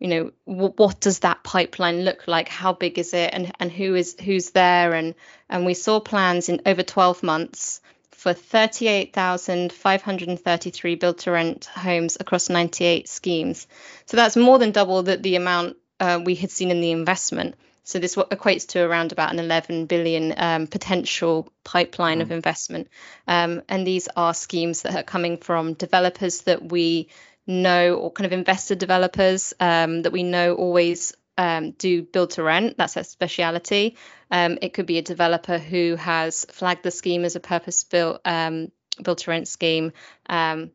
you 0.00 0.08
know 0.08 0.32
w- 0.46 0.74
what 0.76 1.00
does 1.00 1.20
that 1.20 1.44
pipeline 1.44 2.04
look 2.04 2.26
like? 2.26 2.48
How 2.48 2.72
big 2.72 2.98
is 2.98 3.14
it? 3.14 3.30
And 3.32 3.52
and 3.60 3.70
who 3.70 3.94
is 3.94 4.16
who's 4.18 4.50
there? 4.50 4.94
And 4.94 5.14
and 5.48 5.64
we 5.64 5.74
saw 5.74 6.00
plans 6.00 6.48
in 6.48 6.62
over 6.66 6.82
12 6.82 7.22
months 7.22 7.80
for 8.10 8.32
38,533 8.34 10.94
built 10.96 11.18
to 11.18 11.30
rent 11.30 11.66
homes 11.66 12.16
across 12.20 12.50
98 12.50 13.08
schemes. 13.08 13.68
So 14.04 14.16
that's 14.18 14.36
more 14.36 14.58
than 14.58 14.72
double 14.72 15.02
the, 15.02 15.16
the 15.16 15.36
amount 15.36 15.78
uh, 16.00 16.20
we 16.22 16.34
had 16.34 16.50
seen 16.50 16.70
in 16.70 16.82
the 16.82 16.90
investment. 16.90 17.54
So 17.82 17.98
this 17.98 18.16
equates 18.16 18.66
to 18.68 18.80
around 18.80 19.12
about 19.12 19.32
an 19.32 19.38
11 19.38 19.86
billion 19.86 20.34
um, 20.36 20.66
potential 20.66 21.50
pipeline 21.64 22.18
mm. 22.18 22.22
of 22.22 22.30
investment. 22.30 22.88
Um, 23.26 23.62
and 23.70 23.86
these 23.86 24.06
are 24.14 24.34
schemes 24.34 24.82
that 24.82 24.94
are 24.94 25.02
coming 25.02 25.38
from 25.38 25.72
developers 25.72 26.42
that 26.42 26.70
we 26.70 27.08
know 27.50 27.94
or 27.94 28.10
kind 28.10 28.26
of 28.26 28.32
investor 28.32 28.74
developers 28.74 29.52
um, 29.60 30.02
that 30.02 30.12
we 30.12 30.22
know 30.22 30.54
always 30.54 31.12
um, 31.36 31.72
do 31.72 32.02
build 32.02 32.30
to 32.32 32.42
rent. 32.42 32.76
That's 32.76 32.96
a 32.96 33.04
speciality. 33.04 33.96
Um, 34.30 34.58
it 34.62 34.74
could 34.74 34.86
be 34.86 34.98
a 34.98 35.02
developer 35.02 35.58
who 35.58 35.96
has 35.96 36.44
flagged 36.46 36.82
the 36.82 36.90
scheme 36.90 37.24
as 37.24 37.36
a 37.36 37.40
purpose 37.40 37.84
built 37.84 38.20
um, 38.24 38.70
build 39.02 39.18
to 39.18 39.30
rent 39.30 39.48
scheme. 39.48 39.92
Um, 40.28 40.70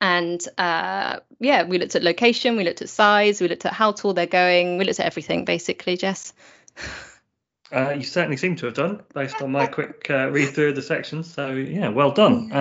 and 0.00 0.40
uh, 0.58 1.20
yeah, 1.40 1.64
we 1.64 1.78
looked 1.78 1.96
at 1.96 2.02
location, 2.02 2.56
we 2.56 2.64
looked 2.64 2.82
at 2.82 2.88
size, 2.88 3.40
we 3.40 3.48
looked 3.48 3.66
at 3.66 3.72
how 3.72 3.92
tall 3.92 4.14
they're 4.14 4.26
going, 4.26 4.78
we 4.78 4.84
looked 4.84 5.00
at 5.00 5.06
everything 5.06 5.44
basically, 5.44 5.96
Jess. 5.96 6.32
Uh, 7.72 7.90
you 7.90 8.04
certainly 8.04 8.36
seem 8.36 8.54
to 8.54 8.66
have 8.66 8.74
done 8.74 9.02
based 9.14 9.42
on 9.42 9.50
my 9.50 9.66
quick 9.66 10.06
uh, 10.08 10.30
read 10.30 10.54
through 10.54 10.68
of 10.68 10.76
the 10.76 10.82
sections. 10.82 11.32
So 11.32 11.50
yeah, 11.52 11.88
well 11.88 12.12
done. 12.12 12.52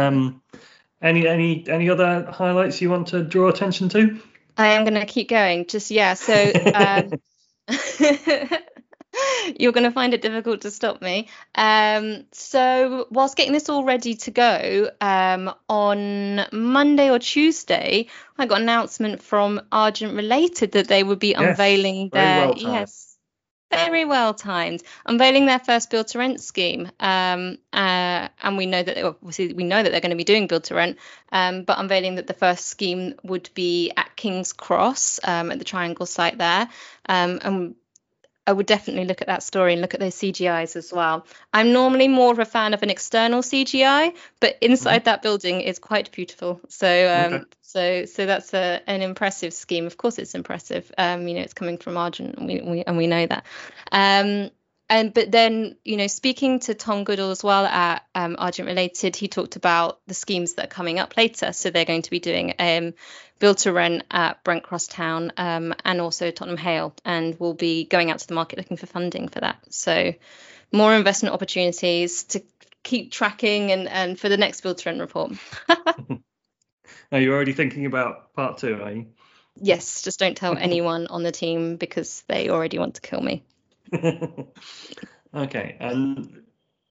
Any 1.04 1.28
any 1.28 1.66
any 1.68 1.90
other 1.90 2.26
highlights 2.32 2.82
you 2.82 2.90
want 2.90 3.08
to 3.10 3.24
draw 3.24 3.50
attention 3.50 3.90
to? 3.90 4.20
I 4.58 4.70
am 4.70 4.86
going 4.86 4.94
to 5.00 5.06
keep 5.06 5.28
going. 5.30 5.66
Just 5.66 5.92
yeah. 5.92 6.14
So 6.14 6.34
um, 6.74 7.12
you're 9.60 9.74
going 9.74 9.84
to 9.84 9.92
find 9.92 10.14
it 10.14 10.22
difficult 10.22 10.62
to 10.62 10.72
stop 10.72 11.02
me. 11.02 11.28
Um, 11.56 12.24
so 12.32 13.08
whilst 13.10 13.36
getting 13.36 13.52
this 13.52 13.68
all 13.68 13.84
ready 13.84 14.16
to 14.16 14.32
go 14.32 14.90
um, 15.02 15.54
on 15.68 16.46
Monday 16.54 17.10
or 17.10 17.20
Tuesday, 17.20 18.08
I 18.38 18.46
got 18.46 18.58
an 18.58 18.64
announcement 18.64 19.22
from 19.22 19.62
Argent 19.74 20.16
Related 20.16 20.72
that 20.74 20.88
they 20.88 21.04
would 21.04 21.20
be 21.20 21.30
yes, 21.32 21.42
unveiling 21.42 22.10
their 22.10 22.48
well 22.48 22.58
yes 22.58 23.13
very 23.76 24.06
well 24.06 24.34
timed, 24.34 24.84
unveiling 25.06 25.46
their 25.46 25.60
first 25.60 25.90
build 25.90 26.08
to 26.10 26.20
rent 26.20 26.42
scheme. 26.42 26.90
Um, 27.00 27.58
uh, 27.72 28.28
and 28.42 28.58
we 28.58 28.66
know 28.66 28.84
that 28.84 29.04
obviously 29.04 29.54
we 29.54 29.64
know 29.64 29.82
that 29.82 29.92
they're 29.92 30.02
going 30.02 30.12
to 30.12 30.16
be 30.18 30.24
doing 30.24 30.48
build 30.48 30.66
to 30.66 30.76
rent, 30.76 30.98
um, 31.32 31.64
but 31.64 31.80
unveiling 31.80 32.16
that 32.16 32.28
the 32.28 32.34
first 32.34 32.68
scheme 32.68 33.16
would 33.24 33.50
be 33.54 33.92
at 33.96 34.16
King's 34.16 34.54
Cross 34.54 35.20
um, 35.24 35.52
at 35.52 35.60
the 35.60 35.66
Triangle 35.66 36.06
site 36.06 36.38
there. 36.38 36.70
Um, 37.08 37.40
and 37.44 37.76
I 38.46 38.52
would 38.52 38.66
definitely 38.66 39.06
look 39.06 39.22
at 39.22 39.28
that 39.28 39.42
story 39.42 39.74
and 39.74 39.82
look 39.82 39.94
at 39.94 40.00
those 40.00 40.16
CGIs 40.16 40.76
as 40.76 40.92
well. 40.92 41.26
I'm 41.54 41.72
normally 41.72 42.08
more 42.08 42.32
of 42.32 42.40
a 42.40 42.46
fan 42.46 42.74
of 42.74 42.84
an 42.84 42.90
external 42.90 43.42
CGI, 43.42 44.16
but 44.40 44.58
inside 44.60 45.00
mm-hmm. 45.00 45.06
that 45.06 45.22
building 45.22 45.62
is 45.62 45.80
quite 45.80 46.12
beautiful. 46.12 46.60
So, 46.68 46.88
um, 46.88 47.34
okay. 47.34 47.44
so, 47.62 48.06
so 48.06 48.26
that's 48.26 48.54
a, 48.54 48.82
an 48.86 49.02
impressive 49.02 49.54
scheme. 49.54 49.86
Of 49.86 49.96
course, 49.96 50.18
it's 50.20 50.36
impressive. 50.36 50.92
Um, 50.98 51.28
you 51.28 51.36
know, 51.36 51.42
it's 51.42 51.54
coming 51.54 51.78
from 51.78 51.96
Argent, 51.96 52.38
and 52.38 52.48
we, 52.48 52.62
we 52.62 52.84
and 52.84 52.98
we 52.98 53.08
know 53.08 53.26
that. 53.26 53.46
Um, 53.92 54.52
and 54.94 55.12
but 55.12 55.32
then 55.32 55.76
you 55.84 55.98
know 55.98 56.06
speaking 56.06 56.60
to 56.60 56.76
Tom 56.76 57.04
Goodall 57.04 57.32
as 57.32 57.44
well 57.44 57.66
at 57.66 58.06
um, 58.14 58.36
Argent 58.38 58.68
Related, 58.68 59.16
he 59.16 59.28
talked 59.28 59.56
about 59.56 60.00
the 60.06 60.14
schemes 60.14 60.54
that 60.54 60.66
are 60.66 60.76
coming 60.76 61.00
up 61.00 61.18
later. 61.18 61.52
So 61.52 61.72
they're 61.72 61.84
going 61.84 62.04
to 62.04 62.12
be 62.12 62.20
doing 62.20 62.54
um, 62.60 62.94
build 63.40 63.58
to 63.60 63.74
rent 63.74 64.04
at 64.12 64.44
Brent 64.44 64.64
Cross 64.64 64.88
Town 64.90 65.32
um, 65.36 65.74
and 65.84 66.00
also 66.00 66.30
Tottenham 66.30 66.58
Hale, 66.60 66.94
and 67.04 67.36
we'll 67.40 67.56
be 67.56 67.86
going 67.86 68.12
out 68.12 68.20
to 68.20 68.28
the 68.28 68.36
market 68.36 68.60
looking 68.60 68.78
for 68.78 68.86
funding 68.86 69.30
for 69.30 69.40
that. 69.40 69.58
So 69.74 70.14
more 70.72 70.94
investment 70.94 71.34
opportunities 71.34 72.26
to 72.26 72.44
keep 72.84 73.12
tracking 73.12 73.72
and 73.72 73.88
and 73.90 74.20
for 74.20 74.30
the 74.30 74.38
next 74.38 74.62
build 74.62 74.78
to 74.78 74.90
rent 74.90 75.02
report. 75.02 75.32
are 77.12 77.20
you 77.20 77.34
already 77.34 77.54
thinking 77.54 77.88
about 77.88 78.36
part 78.36 78.60
two? 78.60 78.80
Are 78.80 78.92
you? 78.92 79.08
Yes, 79.56 80.04
just 80.04 80.20
don't 80.20 80.38
tell 80.38 80.56
anyone 80.56 81.08
on 81.08 81.24
the 81.24 81.32
team 81.32 81.78
because 81.78 82.24
they 82.28 82.50
already 82.50 82.78
want 82.78 82.96
to 82.96 83.02
kill 83.02 83.22
me. 83.22 83.44
okay, 85.36 85.78
and 85.80 86.44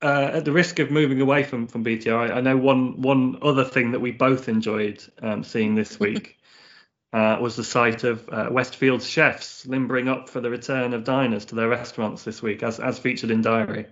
uh, 0.02 0.30
at 0.34 0.44
the 0.44 0.52
risk 0.52 0.78
of 0.78 0.90
moving 0.90 1.20
away 1.20 1.44
from 1.44 1.66
from 1.66 1.84
BTR, 1.84 2.30
I, 2.30 2.34
I, 2.34 2.40
know 2.40 2.56
one 2.56 3.00
one 3.00 3.38
other 3.42 3.64
thing 3.64 3.92
that 3.92 4.00
we 4.00 4.10
both 4.10 4.48
enjoyed 4.48 5.02
um, 5.20 5.44
seeing 5.44 5.74
this 5.74 5.98
week 5.98 6.38
uh, 7.12 7.38
was 7.40 7.56
the 7.56 7.64
sight 7.64 8.04
of 8.04 8.28
uh, 8.28 8.48
Westfield's 8.50 9.06
chefs 9.06 9.66
limbering 9.66 10.08
up 10.08 10.28
for 10.28 10.40
the 10.40 10.50
return 10.50 10.94
of 10.94 11.04
diners 11.04 11.46
to 11.46 11.54
their 11.54 11.68
restaurants 11.68 12.24
this 12.24 12.42
week, 12.42 12.62
as 12.62 12.80
as 12.80 12.98
featured 12.98 13.30
in 13.30 13.42
Diary. 13.42 13.86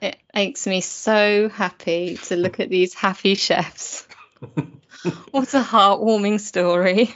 It 0.00 0.16
makes 0.34 0.66
me 0.66 0.80
so 0.80 1.48
happy 1.48 2.18
to 2.24 2.36
look 2.36 2.60
at 2.60 2.68
these 2.68 2.92
happy 2.92 3.36
chefs. 3.36 4.06
what 5.30 5.54
a 5.54 5.62
heartwarming 5.62 6.40
story. 6.40 7.14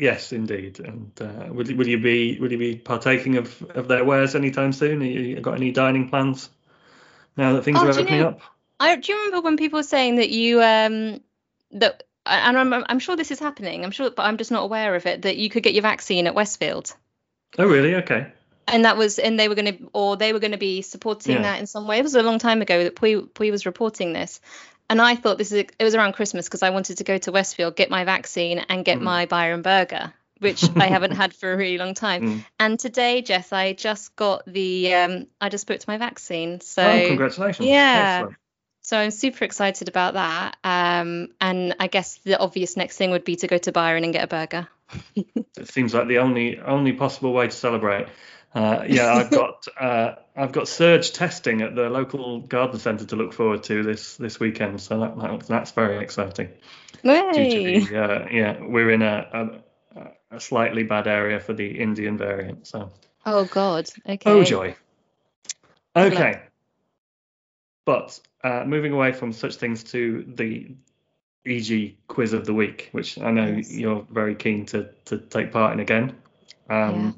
Yes, 0.00 0.32
indeed. 0.32 0.80
And 0.80 1.12
uh, 1.20 1.52
will, 1.52 1.66
will 1.76 1.86
you 1.86 1.98
be 1.98 2.38
will 2.40 2.50
you 2.50 2.56
be 2.56 2.74
partaking 2.74 3.36
of, 3.36 3.62
of 3.70 3.86
their 3.86 4.02
wares 4.02 4.34
anytime 4.34 4.72
soon? 4.72 5.02
Have 5.02 5.10
you 5.10 5.40
got 5.40 5.56
any 5.56 5.72
dining 5.72 6.08
plans 6.08 6.48
now 7.36 7.52
that 7.52 7.64
things 7.64 7.78
oh, 7.80 7.86
are 7.86 7.90
opening 7.90 8.14
you 8.14 8.20
know, 8.20 8.28
up? 8.28 8.40
I 8.80 8.96
do 8.96 9.12
you 9.12 9.18
remember 9.18 9.42
when 9.42 9.58
people 9.58 9.78
were 9.78 9.84
saying 9.84 10.16
that 10.16 10.30
you 10.30 10.62
um 10.62 11.20
that 11.72 12.04
and 12.24 12.58
I'm 12.58 12.72
I'm 12.72 12.98
sure 12.98 13.14
this 13.14 13.30
is 13.30 13.38
happening. 13.38 13.84
I'm 13.84 13.90
sure, 13.90 14.10
but 14.10 14.22
I'm 14.22 14.38
just 14.38 14.50
not 14.50 14.62
aware 14.62 14.94
of 14.94 15.04
it. 15.04 15.22
That 15.22 15.36
you 15.36 15.50
could 15.50 15.62
get 15.62 15.74
your 15.74 15.82
vaccine 15.82 16.26
at 16.26 16.34
Westfield. 16.34 16.94
Oh 17.58 17.66
really? 17.66 17.96
Okay. 17.96 18.32
And 18.68 18.84
that 18.84 18.96
was, 18.96 19.18
and 19.18 19.38
they 19.38 19.48
were 19.48 19.56
going 19.56 19.76
to, 19.76 19.90
or 19.92 20.16
they 20.16 20.32
were 20.32 20.38
going 20.38 20.52
to 20.52 20.58
be 20.58 20.82
supporting 20.82 21.34
yeah. 21.36 21.42
that 21.42 21.58
in 21.58 21.66
some 21.66 21.88
way. 21.88 21.98
It 21.98 22.04
was 22.04 22.14
a 22.14 22.22
long 22.22 22.38
time 22.38 22.62
ago 22.62 22.84
that 22.84 22.94
Pui, 22.94 23.28
Pui 23.28 23.50
was 23.50 23.66
reporting 23.66 24.12
this, 24.12 24.40
and 24.90 25.00
I 25.00 25.14
thought 25.14 25.38
this 25.38 25.52
is 25.52 25.64
it 25.78 25.82
was 25.84 25.94
around 25.94 26.12
Christmas 26.12 26.46
because 26.46 26.64
I 26.64 26.70
wanted 26.70 26.98
to 26.98 27.04
go 27.04 27.16
to 27.16 27.32
Westfield, 27.32 27.76
get 27.76 27.90
my 27.90 28.04
vaccine, 28.04 28.58
and 28.58 28.84
get 28.84 28.98
mm. 28.98 29.02
my 29.02 29.26
Byron 29.26 29.62
burger, 29.62 30.12
which 30.40 30.64
I 30.76 30.86
haven't 30.88 31.12
had 31.12 31.32
for 31.32 31.52
a 31.52 31.56
really 31.56 31.78
long 31.78 31.94
time. 31.94 32.22
Mm. 32.22 32.44
And 32.58 32.80
today, 32.80 33.22
Jess, 33.22 33.52
I 33.52 33.72
just 33.72 34.16
got 34.16 34.44
the 34.46 34.94
um, 34.94 35.26
I 35.40 35.48
just 35.48 35.68
booked 35.68 35.86
my 35.86 35.96
vaccine. 35.96 36.60
So 36.60 36.82
oh, 36.82 37.06
congratulations! 37.06 37.68
Yeah. 37.68 38.16
Excellent. 38.16 38.36
So 38.82 38.98
I'm 38.98 39.10
super 39.12 39.44
excited 39.44 39.88
about 39.88 40.14
that. 40.14 40.56
Um, 40.64 41.28
and 41.40 41.76
I 41.78 41.86
guess 41.86 42.18
the 42.24 42.38
obvious 42.38 42.76
next 42.76 42.96
thing 42.96 43.10
would 43.12 43.24
be 43.24 43.36
to 43.36 43.46
go 43.46 43.58
to 43.58 43.72
Byron 43.72 44.04
and 44.04 44.12
get 44.12 44.24
a 44.24 44.26
burger. 44.26 44.68
it 45.14 45.68
seems 45.68 45.94
like 45.94 46.08
the 46.08 46.18
only 46.18 46.58
only 46.58 46.92
possible 46.92 47.32
way 47.32 47.46
to 47.46 47.52
celebrate. 47.52 48.08
Uh, 48.52 48.84
yeah, 48.88 49.12
I've 49.14 49.30
got 49.30 49.66
uh, 49.78 50.14
I've 50.36 50.50
got 50.50 50.66
surge 50.66 51.12
testing 51.12 51.62
at 51.62 51.76
the 51.76 51.88
local 51.88 52.40
garden 52.40 52.80
centre 52.80 53.04
to 53.06 53.16
look 53.16 53.32
forward 53.32 53.62
to 53.64 53.84
this 53.84 54.16
this 54.16 54.40
weekend, 54.40 54.80
so 54.80 54.98
that, 55.00 55.16
that 55.18 55.46
that's 55.46 55.70
very 55.70 56.02
exciting. 56.02 56.48
Hey. 57.02 57.80
The, 57.80 58.02
uh, 58.02 58.28
yeah, 58.30 58.58
we're 58.60 58.90
in 58.90 59.02
a, 59.02 59.62
a, 59.94 60.36
a 60.36 60.40
slightly 60.40 60.82
bad 60.82 61.06
area 61.06 61.38
for 61.38 61.52
the 61.52 61.78
Indian 61.80 62.18
variant, 62.18 62.66
so. 62.66 62.90
Oh 63.24 63.44
God. 63.44 63.88
Okay. 64.08 64.30
Oh 64.30 64.42
joy. 64.42 64.74
Okay. 65.94 66.42
But 67.84 68.18
uh, 68.42 68.64
moving 68.66 68.92
away 68.92 69.12
from 69.12 69.32
such 69.32 69.56
things 69.56 69.84
to 69.84 70.24
the 70.26 70.74
EG 71.46 71.96
quiz 72.08 72.32
of 72.32 72.46
the 72.46 72.54
week, 72.54 72.88
which 72.90 73.16
I 73.18 73.30
know 73.30 73.46
yes. 73.46 73.72
you're 73.72 74.04
very 74.10 74.34
keen 74.34 74.66
to 74.66 74.88
to 75.04 75.18
take 75.18 75.52
part 75.52 75.72
in 75.72 75.78
again. 75.78 76.16
Um, 76.68 77.04
yeah 77.04 77.12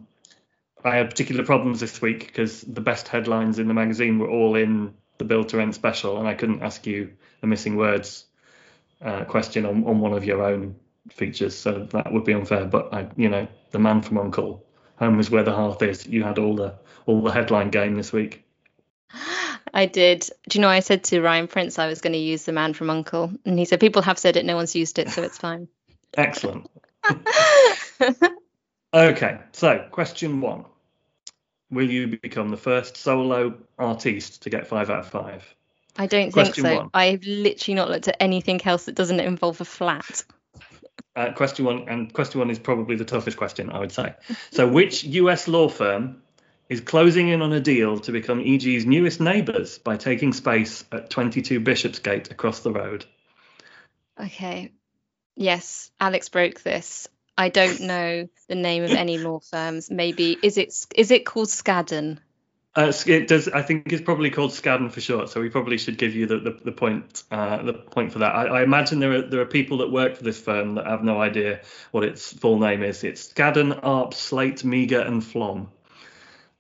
I 0.85 0.97
had 0.97 1.11
particular 1.11 1.45
problems 1.45 1.81
this 1.81 2.01
week 2.03 2.27
because 2.27 2.63
the 2.63 2.81
best 2.81 3.09
headlines 3.09 3.59
in 3.59 3.69
the 3.69 3.75
magazine 3.75 4.19
were 4.19 4.31
all 4.31 4.57
in 4.57 4.95
the 5.19 5.25
Build 5.25 5.49
to 5.51 5.59
Rent 5.59 5.75
special, 5.75 6.19
and 6.19 6.27
I 6.27 6.35
couldn't 6.35 6.63
ask 6.63 6.87
you 6.87 7.13
a 7.43 7.47
missing 7.47 7.77
words 7.77 8.25
uh, 9.01 9.25
question 9.25 9.65
on, 9.67 9.85
on 9.85 10.01
one 10.01 10.13
of 10.13 10.25
your 10.25 10.43
own 10.43 10.77
features, 11.11 11.57
so 11.57 11.87
that 11.93 12.13
would 12.13 12.25
be 12.25 12.33
unfair. 12.33 12.65
But 12.65 12.93
I, 12.93 13.09
you 13.17 13.29
know, 13.29 13.47
the 13.71 13.79
man 13.79 14.03
from 14.03 14.19
Uncle, 14.19 14.65
home 14.97 15.21
is 15.21 15.31
where 15.31 15.43
the 15.43 15.53
hearth 15.53 15.83
is. 15.83 16.07
You 16.07 16.25
had 16.25 16.39
all 16.39 16.57
the 16.57 16.75
all 17.07 17.23
the 17.23 17.33
headline 17.33 17.71
game 17.71 17.97
this 17.97 18.13
week. 18.13 18.45
I 19.75 19.87
did. 19.87 20.29
Do 20.49 20.59
you 20.59 20.63
know 20.63 20.69
I 20.69 20.81
said 20.81 21.05
to 21.05 21.23
Ryan 21.23 21.49
Prince 21.49 21.79
I 21.79 21.87
was 21.87 22.01
going 22.01 22.13
to 22.13 22.19
use 22.19 22.45
the 22.45 22.53
man 22.53 22.75
from 22.75 22.91
Uncle, 22.91 23.33
and 23.45 23.59
he 23.59 23.65
said 23.65 23.81
people 23.81 24.03
have 24.03 24.19
said 24.19 24.37
it, 24.37 24.45
no 24.45 24.57
one's 24.57 24.77
used 24.77 24.99
it, 24.99 25.11
so 25.11 25.23
it's 25.23 25.39
fine. 25.39 25.69
Excellent. 26.17 26.71
okay, 28.95 29.39
so 29.53 29.87
question 29.91 30.41
one 30.41 30.65
will 31.73 31.91
you 31.91 32.07
become 32.07 32.51
the 32.51 32.57
first 32.57 32.97
solo 32.97 33.55
artiste 33.79 34.43
to 34.43 34.51
get 34.51 34.67
five 34.67 34.91
out 34.91 35.01
of 35.01 35.09
five? 35.09 35.55
I 35.97 36.07
don't 36.07 36.31
question 36.33 36.65
think 36.65 36.75
so. 36.75 36.81
One. 36.83 36.91
I've 36.95 37.25
literally 37.25 37.75
not 37.75 37.91
looked 37.91 38.09
at 38.09 38.17
anything 38.21 38.61
else 38.65 38.85
that 38.85 38.95
doesn't 38.95 39.19
involve 39.19 39.61
a 39.61 39.65
flat. 39.65 40.25
Uh, 41.15 41.31
question 41.31 41.67
one, 41.67 41.91
and 41.91 42.11
question 42.11 42.39
one 42.39 42.49
is 42.49 42.59
probably 42.59 42.97
the 42.97 43.05
toughest 43.05 43.37
question, 43.37 43.69
I 43.69 43.81
would 43.81 43.93
say. 43.93 44.15
So, 44.51 44.67
which 44.67 45.05
US 45.05 45.47
law 45.47 45.69
firm 45.69 46.23
is 46.71 46.81
closing 46.81 47.29
in 47.29 47.43
on 47.43 47.53
a 47.53 47.61
deal 47.61 47.99
to 48.01 48.13
become 48.13 48.41
EG's 48.41 48.87
newest 48.87 49.21
neighbours 49.21 49.77
by 49.77 49.99
taking 49.99 50.33
space 50.33 50.87
at 50.91 51.11
22 51.11 51.61
Bishopsgate 51.61 52.31
across 52.31 52.61
the 52.61 52.73
road? 52.73 53.05
Okay. 54.19 54.73
Yes, 55.37 55.91
Alex 56.01 56.31
broke 56.31 56.63
this. 56.63 57.09
I 57.43 57.49
don't 57.49 57.81
know 57.81 58.29
the 58.47 58.55
name 58.55 58.85
of 58.85 58.93
any 58.93 59.19
law 59.19 59.41
firms. 59.41 59.91
Maybe 59.91 60.39
is 60.41 60.59
it 60.59 60.73
is 60.95 61.11
it 61.11 61.27
called 61.27 61.49
Skadden? 61.49 62.19
Uh, 62.77 62.93
it 63.07 63.27
does. 63.27 63.49
I 63.49 63.63
think 63.63 63.93
it's 63.93 64.01
probably 64.01 64.31
called 64.31 64.53
Skadden 64.53 64.93
for 64.93 65.01
short. 65.01 65.29
So 65.29 65.41
we 65.41 65.49
probably 65.49 65.77
should 65.77 65.99
give 65.99 66.15
you 66.15 66.27
the, 66.27 66.39
the, 66.39 66.51
the 66.67 66.71
point 66.71 67.25
uh, 67.33 67.61
the 67.65 67.73
point 67.73 68.13
for 68.13 68.21
that. 68.21 68.33
I, 68.33 68.45
I, 68.45 68.63
imagine 68.63 69.01
there 69.01 69.13
are 69.13 69.23
there 69.23 69.41
are 69.41 69.47
people 69.47 69.79
that 69.79 69.91
work 69.91 70.15
for 70.15 70.23
this 70.23 70.41
firm 70.41 70.77
that 70.77 70.87
have 70.87 71.03
no 71.03 71.21
idea 71.21 71.63
what 71.91 72.05
its 72.05 72.33
full 72.33 72.61
name 72.61 72.85
is. 72.85 73.03
It's 73.03 73.27
Skadden, 73.27 73.81
Arp, 73.83 74.15
Slate, 74.15 74.63
Meagher, 74.63 75.05
and 75.05 75.23
Flom. 75.23 75.69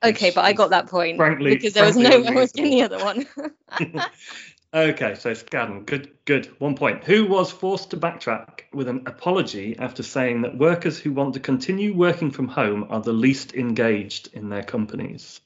Okay, 0.03 0.33
but 0.35 0.45
I 0.45 0.53
got 0.53 0.71
that 0.71 0.89
point 0.89 1.17
frankly, 1.17 1.55
because 1.55 1.75
there 1.75 1.85
was 1.85 1.97
no 1.97 2.19
one 2.23 2.35
was 2.35 2.51
in 2.53 2.65
the 2.65 2.83
other 2.83 2.99
one. 2.99 3.25
Okay, 4.75 5.14
so 5.17 5.33
Skadden, 5.33 5.85
good, 5.85 6.11
good. 6.25 6.47
One 6.59 6.76
point. 6.76 7.05
Who 7.05 7.26
was 7.26 7.52
forced 7.52 7.91
to 7.91 7.99
backtrack 7.99 8.62
with 8.73 8.88
an 8.88 9.02
apology 9.05 9.76
after 9.79 10.02
saying 10.02 10.43
that 10.43 10.57
workers 10.57 10.99
who 10.99 11.12
want 11.12 11.35
to 11.35 11.41
continue 11.41 11.95
working 11.95 12.31
from 12.31 12.49
home 12.49 12.87
are 12.88 13.02
the 13.02 13.12
least 13.12 13.55
engaged 13.55 14.31
in 14.33 14.49
their 14.49 14.62
companies? 14.62 15.43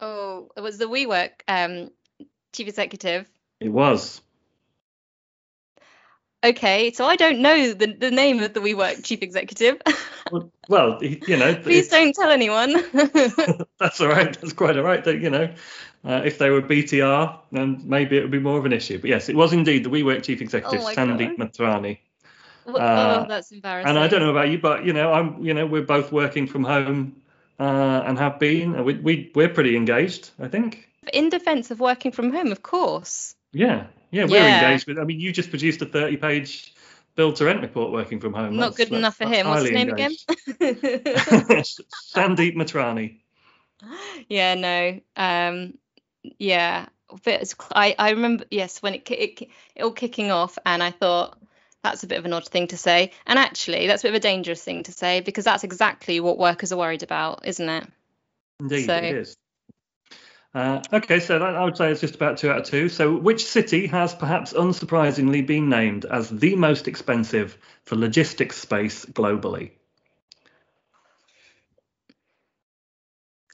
Oh, 0.00 0.50
it 0.56 0.60
was 0.60 0.78
the 0.78 0.88
WeWork 0.88 1.40
um, 1.48 1.90
chief 2.52 2.68
executive. 2.68 3.28
It 3.58 3.70
was. 3.70 4.20
Okay, 6.44 6.92
so 6.92 7.04
I 7.04 7.16
don't 7.16 7.40
know 7.40 7.72
the, 7.72 7.86
the 7.86 8.12
name 8.12 8.40
of 8.40 8.54
the 8.54 8.60
WeWork 8.60 9.04
chief 9.04 9.22
executive. 9.22 9.82
well, 10.30 10.52
well, 10.68 11.02
you 11.02 11.36
know. 11.36 11.56
Please 11.56 11.88
don't 11.88 12.14
tell 12.14 12.30
anyone. 12.30 12.74
that's 13.80 14.00
all 14.00 14.08
right. 14.08 14.40
That's 14.40 14.52
quite 14.52 14.76
all 14.76 14.84
right. 14.84 15.04
You 15.04 15.30
know, 15.30 15.52
uh, 16.04 16.22
if 16.24 16.38
they 16.38 16.50
were 16.50 16.62
BTR, 16.62 17.40
then 17.50 17.82
maybe 17.84 18.18
it 18.18 18.22
would 18.22 18.30
be 18.30 18.38
more 18.38 18.56
of 18.56 18.66
an 18.66 18.72
issue. 18.72 19.00
But 19.00 19.10
yes, 19.10 19.28
it 19.28 19.34
was 19.34 19.52
indeed 19.52 19.84
the 19.84 19.90
WeWork 19.90 20.22
chief 20.22 20.40
executive, 20.40 20.80
oh 20.80 20.94
Sandeep 20.94 21.38
Mathrani. 21.38 21.98
Oh, 22.66 22.74
uh, 22.76 23.24
oh, 23.24 23.28
that's 23.28 23.50
embarrassing. 23.50 23.88
And 23.88 23.98
I 23.98 24.06
don't 24.06 24.20
know 24.20 24.30
about 24.30 24.48
you, 24.50 24.58
but 24.58 24.84
you 24.84 24.92
know, 24.92 25.12
I'm, 25.12 25.44
you 25.44 25.54
know, 25.54 25.66
we're 25.66 25.82
both 25.82 26.12
working 26.12 26.46
from 26.46 26.62
home 26.62 27.16
uh, 27.58 28.02
and 28.06 28.16
have 28.18 28.38
been. 28.38 28.84
We, 28.84 28.94
we 28.94 29.32
we're 29.34 29.48
pretty 29.48 29.74
engaged, 29.74 30.30
I 30.38 30.46
think. 30.46 30.88
In 31.12 31.30
defence 31.30 31.72
of 31.72 31.80
working 31.80 32.12
from 32.12 32.32
home, 32.32 32.52
of 32.52 32.62
course. 32.62 33.34
Yeah, 33.52 33.86
yeah, 34.10 34.24
we're 34.24 34.36
yeah. 34.36 34.64
engaged 34.64 34.86
with. 34.86 34.98
I 34.98 35.04
mean, 35.04 35.20
you 35.20 35.32
just 35.32 35.50
produced 35.50 35.82
a 35.82 35.86
30-page 35.86 36.74
build 37.14 37.36
to 37.36 37.44
rent 37.44 37.60
report 37.60 37.92
working 37.92 38.20
from 38.20 38.32
home. 38.32 38.56
Not 38.56 38.76
that's, 38.76 38.88
good 38.88 38.96
enough 38.96 39.16
for 39.16 39.26
him. 39.26 39.48
What's 39.48 39.62
his 39.62 39.72
name 39.72 39.90
engaged. 39.90 40.24
again? 40.30 40.74
Sandeep 42.14 42.54
Mathrani. 42.54 43.20
Yeah, 44.28 44.54
no. 44.54 45.00
Um, 45.16 45.78
yeah, 46.38 46.86
but 47.24 47.54
I 47.72 47.94
I 47.98 48.10
remember 48.10 48.44
yes 48.50 48.82
when 48.82 48.94
it, 48.94 49.10
it 49.10 49.48
it 49.74 49.82
all 49.82 49.92
kicking 49.92 50.30
off, 50.30 50.58
and 50.64 50.82
I 50.82 50.90
thought 50.90 51.38
that's 51.82 52.02
a 52.02 52.06
bit 52.06 52.18
of 52.18 52.24
an 52.24 52.32
odd 52.32 52.48
thing 52.48 52.66
to 52.68 52.76
say, 52.76 53.12
and 53.26 53.38
actually 53.38 53.86
that's 53.86 54.02
a 54.02 54.06
bit 54.06 54.14
of 54.14 54.16
a 54.16 54.20
dangerous 54.20 54.62
thing 54.62 54.82
to 54.84 54.92
say 54.92 55.20
because 55.20 55.44
that's 55.44 55.64
exactly 55.64 56.20
what 56.20 56.38
workers 56.38 56.72
are 56.72 56.78
worried 56.78 57.02
about, 57.02 57.46
isn't 57.46 57.68
it? 57.68 57.86
Indeed, 58.60 58.86
so, 58.86 58.96
it 58.96 59.16
is. 59.16 59.36
Uh, 60.54 60.80
okay, 60.92 61.20
so 61.20 61.38
I 61.38 61.64
would 61.64 61.76
say 61.76 61.90
it's 61.90 62.00
just 62.00 62.14
about 62.14 62.38
two 62.38 62.50
out 62.50 62.58
of 62.60 62.64
two. 62.64 62.88
So, 62.88 63.14
which 63.14 63.44
city 63.44 63.86
has 63.88 64.14
perhaps 64.14 64.52
unsurprisingly 64.54 65.46
been 65.46 65.68
named 65.68 66.06
as 66.06 66.30
the 66.30 66.56
most 66.56 66.88
expensive 66.88 67.58
for 67.84 67.96
logistics 67.96 68.56
space 68.56 69.04
globally? 69.04 69.72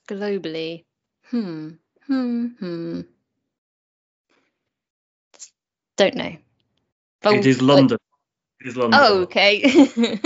Globally, 0.08 0.84
hmm. 1.30 1.70
hmm, 2.06 2.46
hmm. 2.46 3.00
Don't 5.96 6.14
know. 6.14 6.36
Oh, 7.24 7.34
it 7.34 7.46
is 7.46 7.62
London. 7.62 7.98
It 8.60 8.68
is 8.68 8.76
London. 8.76 9.00
Oh, 9.02 9.22
okay. 9.22 9.62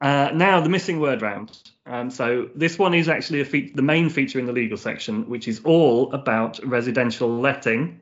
uh, 0.00 0.30
now 0.32 0.60
the 0.60 0.68
missing 0.68 1.00
word 1.00 1.22
round. 1.22 1.58
Um, 1.90 2.08
so 2.08 2.48
this 2.54 2.78
one 2.78 2.94
is 2.94 3.08
actually 3.08 3.42
fe- 3.42 3.72
the 3.74 3.82
main 3.82 4.10
feature 4.10 4.38
in 4.38 4.46
the 4.46 4.52
legal 4.52 4.76
section, 4.78 5.28
which 5.28 5.48
is 5.48 5.60
all 5.64 6.12
about 6.12 6.64
residential 6.64 7.40
letting, 7.40 8.00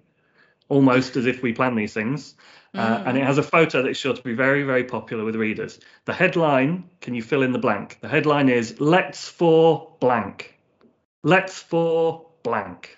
almost 0.69 1.17
as 1.17 1.25
if 1.25 1.43
we 1.43 1.55
plan 1.55 1.75
these 1.75 1.95
things. 1.95 2.35
Uh, 2.75 3.03
and 3.07 3.17
it 3.17 3.23
mm. 3.23 3.27
has 3.27 3.39
a 3.39 3.43
photo 3.43 3.83
that's 3.83 3.99
sure 3.99 4.13
to 4.13 4.21
be 4.23 4.35
very, 4.35 4.63
very 4.63 4.85
popular 4.85 5.25
with 5.25 5.37
readers. 5.37 5.81
The 6.05 6.13
headline, 6.13 6.85
can 7.01 7.15
you 7.15 7.23
fill 7.23 7.43
in 7.43 7.53
the 7.53 7.59
blank? 7.59 7.99
The 8.03 8.09
headline 8.09 8.51
is 8.51 8.79
Let's 8.79 9.27
for 9.27 9.97
blank. 10.01 10.55
Let's 11.23 11.59
for 11.59 12.27
blank. 12.43 12.95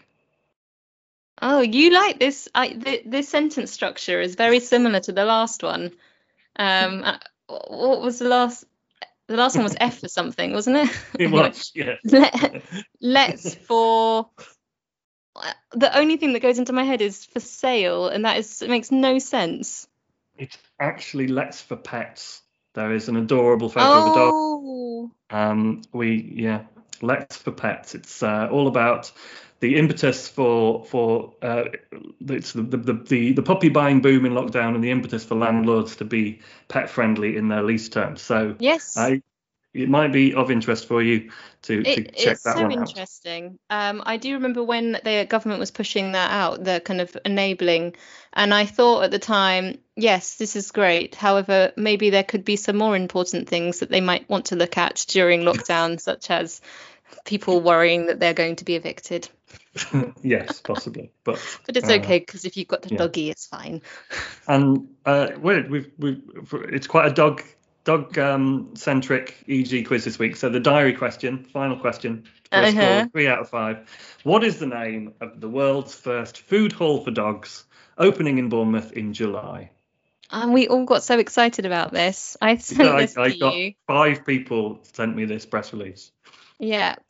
Oh, 1.40 1.60
you 1.60 1.90
like 1.90 2.18
this? 2.18 2.48
I, 2.52 2.70
th- 2.70 3.04
this 3.06 3.28
sentence 3.28 3.70
structure 3.70 4.20
is 4.20 4.34
very 4.34 4.58
similar 4.58 4.98
to 5.00 5.12
the 5.12 5.24
last 5.24 5.62
one. 5.62 5.92
Um, 6.56 7.04
uh, 7.04 7.18
what 7.46 8.02
was 8.02 8.18
the 8.18 8.28
last? 8.28 8.64
The 9.30 9.36
last 9.36 9.54
one 9.54 9.62
was 9.62 9.76
F 9.78 10.00
for 10.00 10.08
something, 10.08 10.52
wasn't 10.52 10.78
it? 10.78 10.90
It 11.16 11.30
was, 11.30 11.70
yeah. 11.72 11.94
Let, 12.02 12.64
let's 13.00 13.54
for. 13.54 14.28
The 15.70 15.96
only 15.96 16.16
thing 16.16 16.32
that 16.32 16.40
goes 16.40 16.58
into 16.58 16.72
my 16.72 16.82
head 16.82 17.00
is 17.00 17.26
for 17.26 17.38
sale, 17.38 18.08
and 18.08 18.24
that 18.24 18.38
is 18.38 18.60
it 18.60 18.68
makes 18.68 18.90
no 18.90 19.20
sense. 19.20 19.86
It's 20.36 20.58
actually 20.80 21.28
let's 21.28 21.62
for 21.62 21.76
pets. 21.76 22.42
There 22.74 22.92
is 22.92 23.08
an 23.08 23.14
adorable 23.14 23.68
photo 23.68 23.86
oh. 23.86 24.00
of 24.00 24.10
a 24.10 24.14
dog. 24.16 24.32
Oh. 24.34 25.10
Um, 25.30 25.82
we 25.92 26.32
yeah, 26.34 26.62
let's 27.00 27.36
for 27.36 27.52
pets. 27.52 27.94
It's 27.94 28.24
uh, 28.24 28.48
all 28.50 28.66
about 28.66 29.12
the 29.60 29.76
impetus 29.76 30.26
for 30.26 30.84
for 30.84 31.34
uh, 31.42 31.64
the, 32.20 32.38
the, 32.54 32.92
the 32.92 33.32
the 33.32 33.42
puppy 33.42 33.68
buying 33.68 34.00
boom 34.00 34.24
in 34.24 34.32
lockdown 34.32 34.74
and 34.74 34.82
the 34.82 34.90
impetus 34.90 35.24
for 35.24 35.34
landlords 35.34 35.96
to 35.96 36.04
be 36.04 36.40
pet 36.68 36.88
friendly 36.90 37.36
in 37.36 37.48
their 37.48 37.62
lease 37.62 37.88
terms. 37.88 38.22
So 38.22 38.56
yes, 38.58 38.96
I, 38.96 39.22
it 39.72 39.88
might 39.88 40.12
be 40.12 40.34
of 40.34 40.50
interest 40.50 40.86
for 40.86 41.00
you 41.00 41.30
to, 41.62 41.82
to 41.82 41.90
it, 41.90 42.16
check 42.16 42.40
that 42.40 42.56
so 42.56 42.62
one 42.62 42.72
out. 42.72 42.82
It's 42.82 42.92
so 42.92 43.00
interesting. 43.00 43.58
Um, 43.68 44.02
I 44.04 44.16
do 44.16 44.34
remember 44.34 44.64
when 44.64 44.92
the 44.92 45.26
government 45.28 45.60
was 45.60 45.70
pushing 45.70 46.12
that 46.12 46.30
out, 46.32 46.64
the 46.64 46.80
kind 46.80 47.00
of 47.00 47.16
enabling, 47.24 47.94
and 48.32 48.52
I 48.52 48.64
thought 48.64 49.04
at 49.04 49.10
the 49.10 49.18
time, 49.18 49.78
yes, 49.94 50.36
this 50.36 50.56
is 50.56 50.72
great. 50.72 51.14
However, 51.14 51.72
maybe 51.76 52.10
there 52.10 52.24
could 52.24 52.44
be 52.44 52.56
some 52.56 52.76
more 52.76 52.96
important 52.96 53.48
things 53.48 53.80
that 53.80 53.90
they 53.90 54.00
might 54.00 54.28
want 54.28 54.46
to 54.46 54.56
look 54.56 54.76
at 54.76 55.04
during 55.08 55.42
lockdown, 55.42 56.00
such 56.00 56.30
as 56.30 56.60
people 57.24 57.60
worrying 57.60 58.06
that 58.06 58.20
they're 58.20 58.34
going 58.34 58.56
to 58.56 58.64
be 58.64 58.76
evicted. 58.76 59.28
yes, 60.22 60.60
possibly, 60.60 61.12
but 61.24 61.40
but 61.66 61.76
it's 61.76 61.88
uh, 61.88 61.94
okay 61.94 62.18
because 62.18 62.44
if 62.44 62.56
you've 62.56 62.68
got 62.68 62.82
the 62.82 62.90
yeah. 62.90 62.98
doggy, 62.98 63.30
it's 63.30 63.46
fine. 63.46 63.82
And 64.46 64.88
uh, 65.04 65.28
we've 65.40 65.90
we've 65.98 66.24
it's 66.52 66.86
quite 66.86 67.10
a 67.10 67.14
dog 67.14 67.42
dog 67.84 68.18
um, 68.18 68.70
centric 68.74 69.44
EG 69.48 69.86
quiz 69.86 70.04
this 70.04 70.18
week. 70.18 70.36
So 70.36 70.48
the 70.48 70.60
diary 70.60 70.94
question, 70.94 71.44
final 71.44 71.78
question, 71.78 72.24
uh-huh. 72.50 73.08
three 73.12 73.28
out 73.28 73.40
of 73.40 73.48
five. 73.48 73.88
What 74.24 74.44
is 74.44 74.58
the 74.58 74.66
name 74.66 75.14
of 75.20 75.40
the 75.40 75.48
world's 75.48 75.94
first 75.94 76.38
food 76.38 76.72
hall 76.72 77.04
for 77.04 77.10
dogs, 77.10 77.64
opening 77.96 78.38
in 78.38 78.48
Bournemouth 78.48 78.92
in 78.92 79.12
July? 79.12 79.70
And 80.32 80.52
we 80.52 80.68
all 80.68 80.84
got 80.84 81.02
so 81.02 81.18
excited 81.18 81.66
about 81.66 81.92
this. 81.92 82.36
I 82.40 82.56
sent 82.56 82.80
yeah, 82.80 82.96
this 83.00 83.16
I, 83.16 83.22
I 83.22 83.30
to 83.30 83.38
got 83.38 83.54
you. 83.54 83.74
Five 83.86 84.24
people 84.24 84.80
sent 84.82 85.16
me 85.16 85.24
this 85.24 85.44
press 85.44 85.72
release. 85.72 86.12
Yep. 86.60 87.02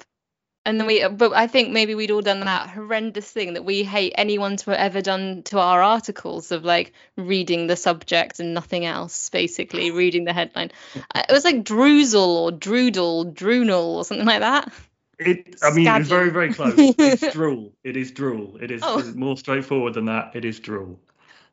And 0.67 0.79
then 0.79 0.87
we, 0.87 1.07
but 1.09 1.33
I 1.33 1.47
think 1.47 1.71
maybe 1.71 1.95
we'd 1.95 2.11
all 2.11 2.21
done 2.21 2.41
that 2.41 2.69
horrendous 2.69 3.31
thing 3.31 3.55
that 3.55 3.65
we 3.65 3.83
hate 3.83 4.13
anyone 4.17 4.59
to 4.59 4.71
have 4.71 4.79
ever 4.79 5.01
done 5.01 5.43
to 5.45 5.59
our 5.59 5.83
articles 5.83 6.53
of 6.53 6.65
like 6.65 6.93
reading 7.17 7.67
the 7.67 7.77
subject 7.77 8.41
and 8.41 8.53
nothing 8.53 8.85
else, 8.85 9.31
basically 9.31 9.91
reading 9.91 10.25
the 10.25 10.35
headline. 10.35 10.71
Uh, 11.15 11.23
it 11.29 11.33
was 11.33 11.45
like 11.45 11.65
droozle 11.65 12.27
or 12.27 12.53
droodle, 12.53 13.33
droonal 13.33 13.97
or 13.97 14.05
something 14.05 14.27
like 14.27 14.41
that. 14.41 14.73
It, 15.19 15.57
I 15.63 15.73
mean, 15.73 15.87
it's 15.87 16.09
very, 16.09 16.31
very 16.31 16.53
close. 16.53 16.75
it's 16.77 17.33
drool. 17.33 17.73
It 17.83 17.97
is 17.97 18.11
drool. 18.11 18.59
It 18.61 18.71
is 18.71 18.83
oh. 18.85 19.03
more 19.15 19.37
straightforward 19.37 19.95
than 19.95 20.07
that. 20.07 20.33
It 20.35 20.45
is 20.45 20.61
drool. 20.61 21.01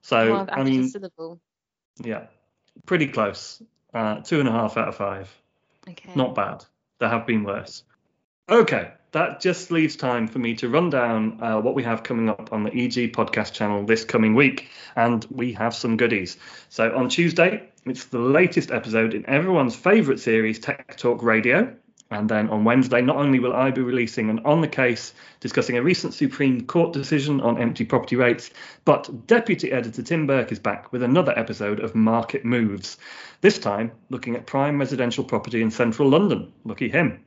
So, 0.02 0.34
well, 0.34 0.50
I 0.52 0.64
mean, 0.64 0.92
yeah, 2.04 2.28
pretty 2.86 3.08
close. 3.08 3.62
Uh, 3.94 4.22
two 4.22 4.40
and 4.40 4.48
a 4.48 4.52
half 4.52 4.78
out 4.78 4.90
of 4.90 4.96
five. 4.96 5.34
Okay. 5.90 6.12
Not 6.16 6.36
bad. 6.36 6.64
There 7.00 7.10
have 7.10 7.28
been 7.28 7.44
worse. 7.44 7.84
Okay, 8.50 8.92
that 9.12 9.42
just 9.42 9.72
leaves 9.72 9.96
time 9.96 10.28
for 10.28 10.40
me 10.40 10.56
to 10.56 10.70
run 10.70 10.90
down 10.90 11.40
uh, 11.42 11.60
what 11.60 11.76
we 11.76 11.84
have 11.84 12.04
coming 12.04 12.30
up 12.30 12.54
on 12.54 12.64
the 12.64 12.72
EG 12.72 13.14
podcast 13.14 13.54
channel 13.54 13.86
this 13.86 14.06
coming 14.06 14.36
week. 14.36 14.70
And 14.96 15.26
we 15.30 15.54
have 15.54 15.76
some 15.76 15.98
goodies. 15.98 16.38
So 16.70 16.96
on 16.96 17.10
Tuesday, 17.10 17.70
it's 17.86 18.06
the 18.06 18.20
latest 18.20 18.72
episode 18.72 19.14
in 19.14 19.26
everyone's 19.28 19.76
favourite 19.76 20.20
series, 20.20 20.60
Tech 20.60 20.98
Talk 20.98 21.24
Radio. 21.24 21.76
And 22.10 22.30
then 22.30 22.50
on 22.50 22.64
Wednesday, 22.64 23.02
not 23.02 23.18
only 23.18 23.40
will 23.40 23.54
I 23.54 23.72
be 23.72 23.82
releasing 23.82 24.30
an 24.30 24.40
on 24.46 24.62
the 24.62 24.68
case 24.68 25.14
discussing 25.42 25.76
a 25.76 25.84
recent 25.84 26.14
Supreme 26.14 26.66
Court 26.66 26.94
decision 26.94 27.42
on 27.42 27.62
empty 27.62 27.84
property 27.84 28.16
rates, 28.16 28.50
but 28.86 29.28
Deputy 29.28 29.72
Editor 29.74 30.02
Tim 30.02 30.26
Burke 30.26 30.54
is 30.54 30.60
back 30.60 30.94
with 30.94 31.04
another 31.04 31.38
episode 31.38 31.82
of 31.82 31.96
Market 31.96 32.46
Moves. 32.46 32.98
This 33.42 33.60
time 33.60 33.92
looking 34.10 34.36
at 34.36 34.46
prime 34.46 34.80
residential 34.80 35.26
property 35.26 35.62
in 35.62 35.70
central 35.70 36.10
London. 36.10 36.54
Lucky 36.64 36.88
him. 36.88 37.26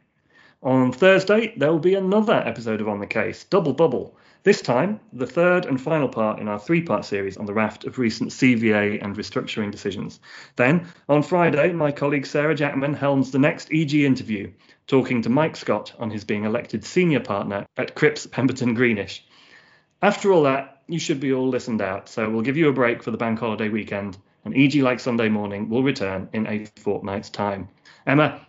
On 0.63 0.93
Thursday, 0.93 1.55
there 1.57 1.71
will 1.71 1.79
be 1.79 1.95
another 1.95 2.35
episode 2.35 2.81
of 2.81 2.89
On 2.89 3.01
the 3.01 3.07
Case, 3.07 3.45
Double 3.45 3.73
Bubble. 3.73 4.17
This 4.43 4.63
time, 4.63 5.01
the 5.13 5.27
third 5.27 5.67
and 5.67 5.81
final 5.81 6.09
part 6.09 6.39
in 6.39 6.49
our 6.49 6.59
three 6.59 6.83
part 6.83 7.05
series 7.05 7.37
on 7.37 7.47
the 7.47 7.53
raft 7.53 7.85
of 7.85 7.99
recent 7.99 8.31
CVA 8.31 9.03
and 9.05 9.17
restructuring 9.17 9.71
decisions. 9.71 10.21
Then, 10.57 10.87
on 11.09 11.23
Friday, 11.23 11.73
my 11.73 11.93
colleague 11.93 12.27
Sarah 12.27 12.55
Jackman 12.55 12.95
helms 12.95 13.31
the 13.31 13.39
next 13.39 13.73
EG 13.73 13.95
interview, 13.95 14.51
talking 14.87 15.23
to 15.23 15.29
Mike 15.29 15.57
Scott 15.57 15.93
on 15.99 16.11
his 16.11 16.25
being 16.25 16.45
elected 16.45 16.85
senior 16.85 17.21
partner 17.21 17.67
at 17.77 17.95
Cripps 17.95 18.27
Pemberton 18.27 18.75
Greenish. 18.75 19.25
After 20.03 20.33
all 20.33 20.45
that, 20.45 20.83
you 20.89 20.99
should 20.99 21.21
be 21.21 21.33
all 21.33 21.49
listened 21.49 21.83
out, 21.83 22.09
so 22.09 22.29
we'll 22.31 22.43
give 22.43 22.57
you 22.57 22.69
a 22.69 22.73
break 22.73 23.03
for 23.03 23.11
the 23.11 23.19
bank 23.19 23.39
holiday 23.39 23.69
weekend, 23.69 24.17
and 24.45 24.57
EG 24.57 24.77
Like 24.77 25.01
Sunday 25.01 25.29
Morning 25.29 25.69
will 25.69 25.83
return 25.83 26.29
in 26.33 26.47
a 26.47 26.65
fortnight's 26.81 27.29
time. 27.29 27.69
Emma, 28.07 28.41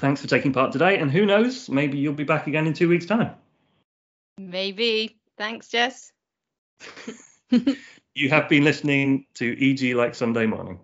Thanks 0.00 0.22
for 0.22 0.28
taking 0.28 0.52
part 0.52 0.72
today. 0.72 0.98
And 0.98 1.10
who 1.10 1.26
knows, 1.26 1.68
maybe 1.68 1.98
you'll 1.98 2.14
be 2.14 2.24
back 2.24 2.46
again 2.46 2.66
in 2.66 2.72
two 2.72 2.88
weeks' 2.88 3.06
time. 3.06 3.34
Maybe. 4.38 5.19
Thanks, 5.40 5.68
Jess. 5.68 6.12
you 8.14 8.28
have 8.28 8.46
been 8.50 8.62
listening 8.62 9.24
to 9.36 9.56
EG 9.58 9.96
Like 9.96 10.14
Sunday 10.14 10.44
Morning. 10.44 10.78